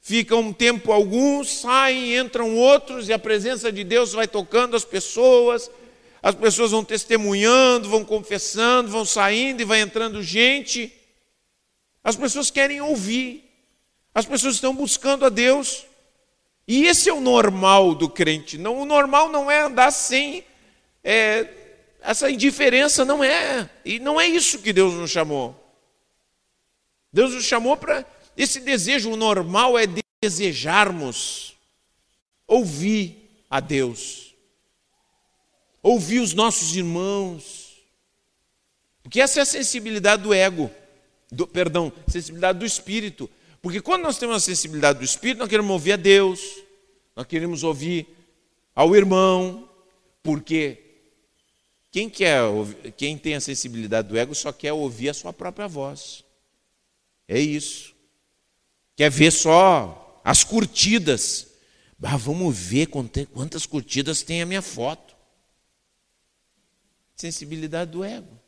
[0.00, 4.84] ficam um tempo alguns, saem, entram outros, e a presença de Deus vai tocando as
[4.84, 5.70] pessoas,
[6.22, 10.92] as pessoas vão testemunhando, vão confessando, vão saindo e vai entrando gente.
[12.04, 13.45] As pessoas querem ouvir,
[14.16, 15.84] as pessoas estão buscando a Deus.
[16.66, 18.56] E esse é o normal do crente.
[18.56, 20.42] Não, o normal não é andar sem
[21.04, 21.46] é,
[22.00, 25.54] essa indiferença não é, e não é isso que Deus nos chamou.
[27.12, 29.84] Deus nos chamou para esse desejo, o normal é
[30.22, 31.54] desejarmos
[32.46, 34.34] ouvir a Deus,
[35.82, 37.76] ouvir os nossos irmãos,
[39.02, 40.70] porque essa é a sensibilidade do ego,
[41.30, 43.28] do, perdão, sensibilidade do espírito.
[43.66, 46.40] Porque quando nós temos a sensibilidade do espírito, nós queremos ouvir a Deus,
[47.16, 48.06] nós queremos ouvir
[48.72, 49.68] ao irmão,
[50.22, 50.84] porque
[51.90, 52.42] quem, quer,
[52.96, 56.22] quem tem a sensibilidade do ego só quer ouvir a sua própria voz.
[57.26, 57.92] É isso.
[58.94, 61.48] Quer ver só as curtidas.
[61.98, 65.16] Vamos ver quantas curtidas tem a minha foto.
[67.16, 68.40] Sensibilidade do ego.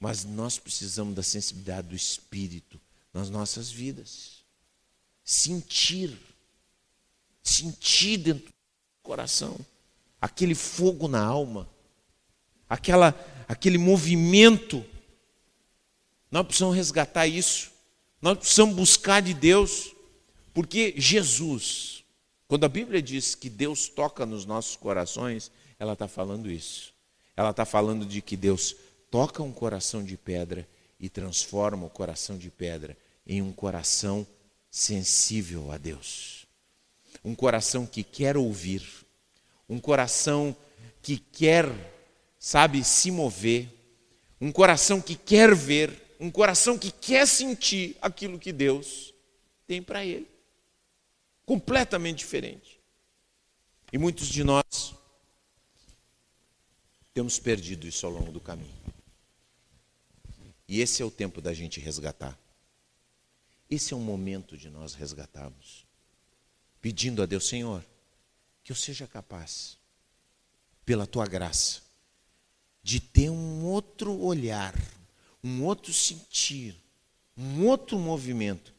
[0.00, 2.80] Mas nós precisamos da sensibilidade do espírito
[3.14, 4.44] nas nossas vidas.
[5.24, 6.18] Sentir.
[7.42, 8.54] Sentir dentro do
[9.02, 9.56] coração
[10.24, 11.68] aquele fogo na alma,
[12.66, 13.14] aquela,
[13.46, 14.82] aquele movimento.
[16.30, 17.70] Nós precisamos resgatar isso.
[18.22, 19.94] Nós precisamos buscar de Deus,
[20.54, 22.02] porque Jesus,
[22.48, 26.94] quando a Bíblia diz que Deus toca nos nossos corações, ela está falando isso.
[27.36, 28.74] Ela está falando de que Deus
[29.10, 30.66] toca um coração de pedra
[30.98, 32.96] e transforma o coração de pedra
[33.26, 34.26] em um coração
[34.70, 36.46] sensível a Deus.
[37.24, 38.82] Um coração que quer ouvir,
[39.68, 40.56] um coração
[41.02, 41.66] que quer,
[42.38, 43.68] sabe, se mover,
[44.40, 49.14] um coração que quer ver, um coração que quer sentir aquilo que Deus
[49.66, 50.28] tem para ele.
[51.46, 52.80] Completamente diferente.
[53.92, 54.94] E muitos de nós
[57.12, 58.74] temos perdido isso ao longo do caminho.
[60.66, 62.38] E esse é o tempo da gente resgatar.
[63.74, 65.84] Esse é o momento de nós resgatarmos.
[66.80, 67.84] Pedindo a Deus, Senhor,
[68.62, 69.76] que eu seja capaz,
[70.86, 71.80] pela tua graça,
[72.84, 74.74] de ter um outro olhar,
[75.42, 76.76] um outro sentir,
[77.36, 78.72] um outro movimento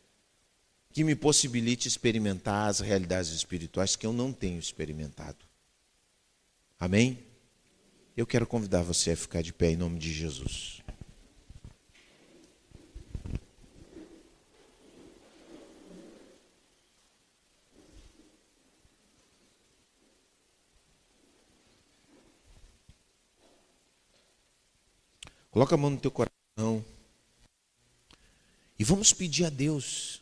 [0.94, 5.44] que me possibilite experimentar as realidades espirituais que eu não tenho experimentado.
[6.80, 7.20] Amém?
[8.16, 10.85] Eu quero convidar você a ficar de pé em nome de Jesus.
[25.56, 26.84] Coloca a mão no teu coração.
[28.78, 30.22] E vamos pedir a Deus.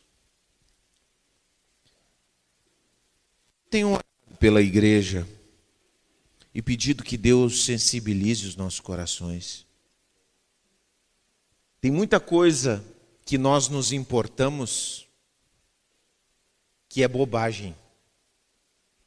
[3.68, 5.28] Tenho orado pela igreja
[6.54, 9.66] e pedido que Deus sensibilize os nossos corações.
[11.82, 12.86] Tem muita coisa
[13.26, 15.08] que nós nos importamos
[16.88, 17.76] que é bobagem,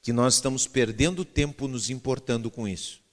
[0.02, 3.05] que nós estamos perdendo tempo nos importando com isso.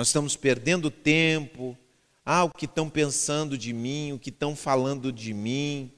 [0.00, 1.76] Nós estamos perdendo tempo.
[2.24, 5.92] Ah, o que estão pensando de mim, o que estão falando de mim.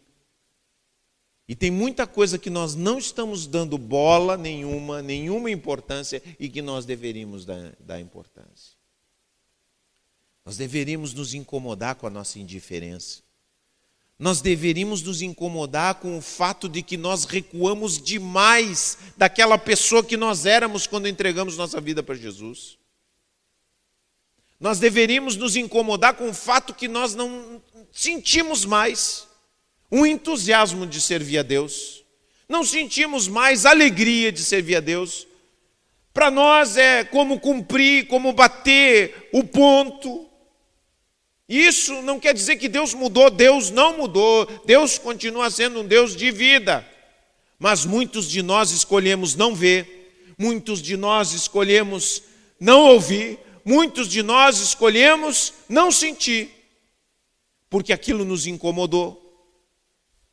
[1.47, 6.61] E tem muita coisa que nós não estamos dando bola nenhuma, nenhuma importância e que
[6.61, 8.73] nós deveríamos dar, dar importância.
[10.45, 13.23] Nós deveríamos nos incomodar com a nossa indiferença.
[14.19, 20.17] Nós deveríamos nos incomodar com o fato de que nós recuamos demais daquela pessoa que
[20.17, 22.82] nós éramos quando entregamos nossa vida para Jesus.
[24.63, 27.61] Nós deveríamos nos incomodar com o fato que nós não
[27.91, 29.27] sentimos mais
[29.91, 32.05] um entusiasmo de servir a Deus,
[32.49, 35.27] não sentimos mais alegria de servir a Deus.
[36.15, 40.29] Para nós é como cumprir, como bater o ponto.
[41.49, 46.15] Isso não quer dizer que Deus mudou, Deus não mudou, Deus continua sendo um Deus
[46.15, 46.89] de vida.
[47.59, 52.23] Mas muitos de nós escolhemos não ver, muitos de nós escolhemos
[52.61, 56.51] não ouvir, muitos de nós escolhemos não sentir,
[57.69, 59.19] porque aquilo nos incomodou,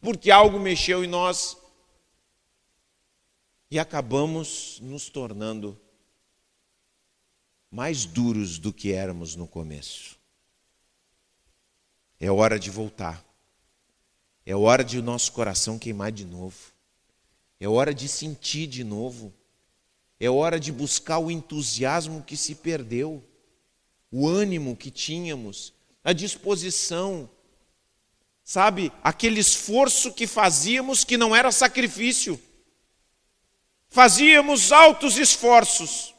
[0.02, 1.58] porque algo mexeu em nós
[3.72, 5.80] e acabamos nos tornando
[7.70, 10.18] mais duros do que éramos no começo.
[12.20, 13.24] É hora de voltar.
[14.46, 16.58] É hora de o nosso coração queimar de novo.
[17.60, 19.32] É hora de sentir de novo.
[20.20, 23.24] É hora de buscar o entusiasmo que se perdeu,
[24.12, 27.30] o ânimo que tínhamos, a disposição,
[28.44, 32.42] sabe, aquele esforço que fazíamos que não era sacrifício.
[33.88, 36.14] Fazíamos altos esforços,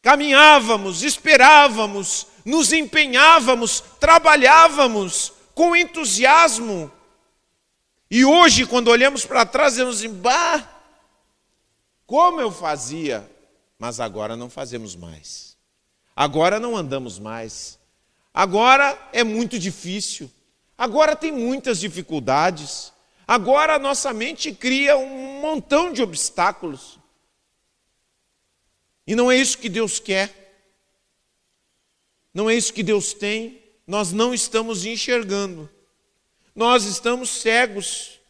[0.00, 6.92] caminhávamos, esperávamos, nos empenhávamos, trabalhávamos com entusiasmo.
[8.10, 10.75] E hoje, quando olhamos para trás, dizemos assim, bah,
[12.06, 13.28] como eu fazia,
[13.78, 15.56] mas agora não fazemos mais.
[16.14, 17.78] Agora não andamos mais.
[18.32, 20.30] Agora é muito difícil.
[20.78, 22.92] Agora tem muitas dificuldades.
[23.26, 26.98] Agora a nossa mente cria um montão de obstáculos.
[29.06, 30.46] E não é isso que Deus quer.
[32.32, 33.62] Não é isso que Deus tem.
[33.86, 35.68] Nós não estamos enxergando.
[36.54, 38.20] Nós estamos cegos.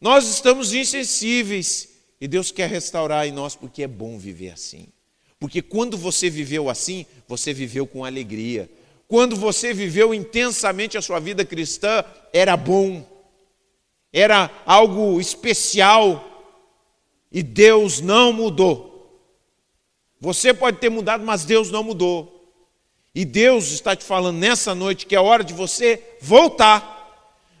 [0.00, 1.93] Nós estamos insensíveis.
[2.24, 4.88] E Deus quer restaurar em nós porque é bom viver assim.
[5.38, 8.70] Porque quando você viveu assim, você viveu com alegria.
[9.06, 12.02] Quando você viveu intensamente a sua vida cristã,
[12.32, 13.06] era bom.
[14.10, 16.56] Era algo especial.
[17.30, 19.22] E Deus não mudou.
[20.18, 22.50] Você pode ter mudado, mas Deus não mudou.
[23.14, 26.93] E Deus está te falando nessa noite que é hora de você voltar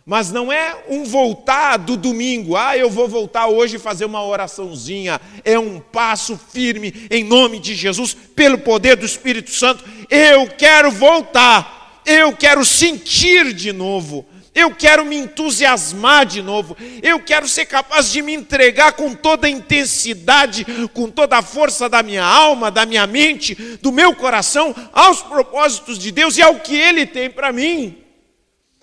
[0.06, 5.18] mas não é um voltar do domingo, ah, eu vou voltar hoje fazer uma oraçãozinha.
[5.42, 9.82] É um passo firme em nome de Jesus, pelo poder do Espírito Santo.
[10.10, 17.18] Eu quero voltar, eu quero sentir de novo, eu quero me entusiasmar de novo, eu
[17.20, 22.02] quero ser capaz de me entregar com toda a intensidade, com toda a força da
[22.02, 26.76] minha alma, da minha mente, do meu coração, aos propósitos de Deus e ao que
[26.76, 28.03] Ele tem para mim.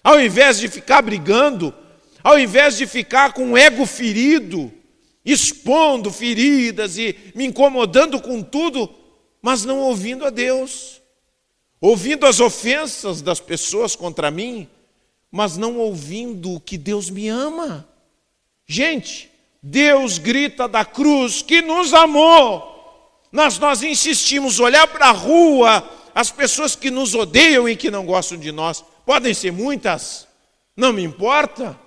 [0.04, 1.74] Ao invés de ficar brigando,
[2.24, 4.72] ao invés de ficar com o ego ferido,
[5.24, 8.90] expondo feridas e me incomodando com tudo,
[9.42, 11.02] mas não ouvindo a Deus,
[11.80, 14.68] ouvindo as ofensas das pessoas contra mim,
[15.32, 17.88] mas não ouvindo que Deus me ama.
[18.68, 19.32] Gente,
[19.62, 22.70] Deus grita da cruz que nos amou.
[23.32, 28.06] Mas nós insistimos olhar para a rua, as pessoas que nos odeiam e que não
[28.06, 28.84] gostam de nós.
[29.06, 30.28] Podem ser muitas,
[30.76, 31.80] não me importa.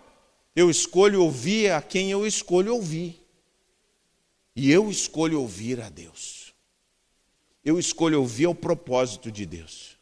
[0.55, 3.21] Eu escolho ouvir a quem eu escolho ouvir.
[4.55, 6.55] E eu escolho ouvir a Deus.
[7.65, 9.97] Eu escolho ouvir o propósito de Deus.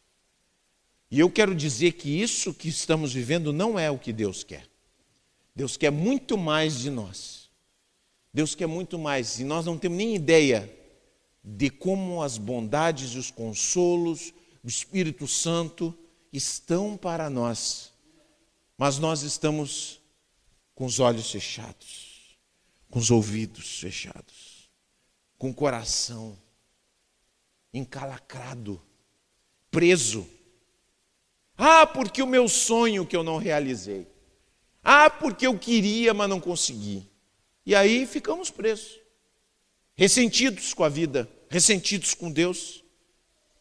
[1.10, 4.66] E eu quero dizer que isso que estamos vivendo não é o que Deus quer.
[5.54, 7.50] Deus quer muito mais de nós.
[8.32, 9.38] Deus quer muito mais.
[9.38, 10.70] E nós não temos nem ideia
[11.44, 14.32] de como as bondades e os consolos
[14.62, 15.96] do Espírito Santo
[16.33, 17.93] estão para nós,
[18.78, 20.01] mas nós estamos
[20.74, 22.39] com os olhos fechados,
[22.91, 24.70] com os ouvidos fechados,
[25.37, 26.39] com o coração
[27.72, 28.80] encalacrado,
[29.70, 30.28] preso.
[31.57, 34.07] Ah, porque o meu sonho que eu não realizei.
[34.83, 37.09] Ah, porque eu queria, mas não consegui.
[37.64, 38.99] E aí ficamos presos,
[39.95, 42.82] ressentidos com a vida, ressentidos com Deus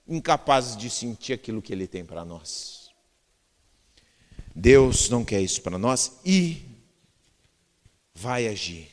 [0.08, 2.92] incapazes de sentir aquilo que Ele tem para nós.
[4.54, 6.62] Deus não quer isso para nós e
[8.14, 8.90] vai agir.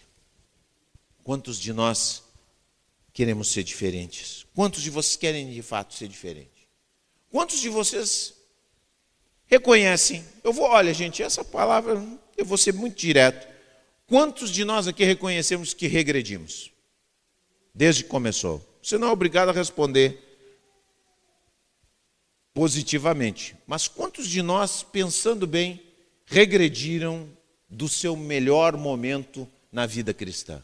[1.25, 2.23] Quantos de nós
[3.13, 4.47] queremos ser diferentes?
[4.55, 6.67] Quantos de vocês querem de fato ser diferentes?
[7.31, 8.35] Quantos de vocês
[9.47, 10.25] reconhecem?
[10.43, 12.03] Eu vou, olha, gente, essa palavra
[12.37, 13.47] eu vou ser muito direto.
[14.07, 16.73] Quantos de nós aqui reconhecemos que regredimos?
[17.75, 18.65] Desde que começou.
[18.83, 20.28] Você não é obrigado a responder
[22.59, 23.55] positivamente.
[23.69, 25.81] Mas quantos de nós, pensando bem,
[26.27, 27.29] regrediram
[27.71, 30.61] do seu melhor momento na vida cristã?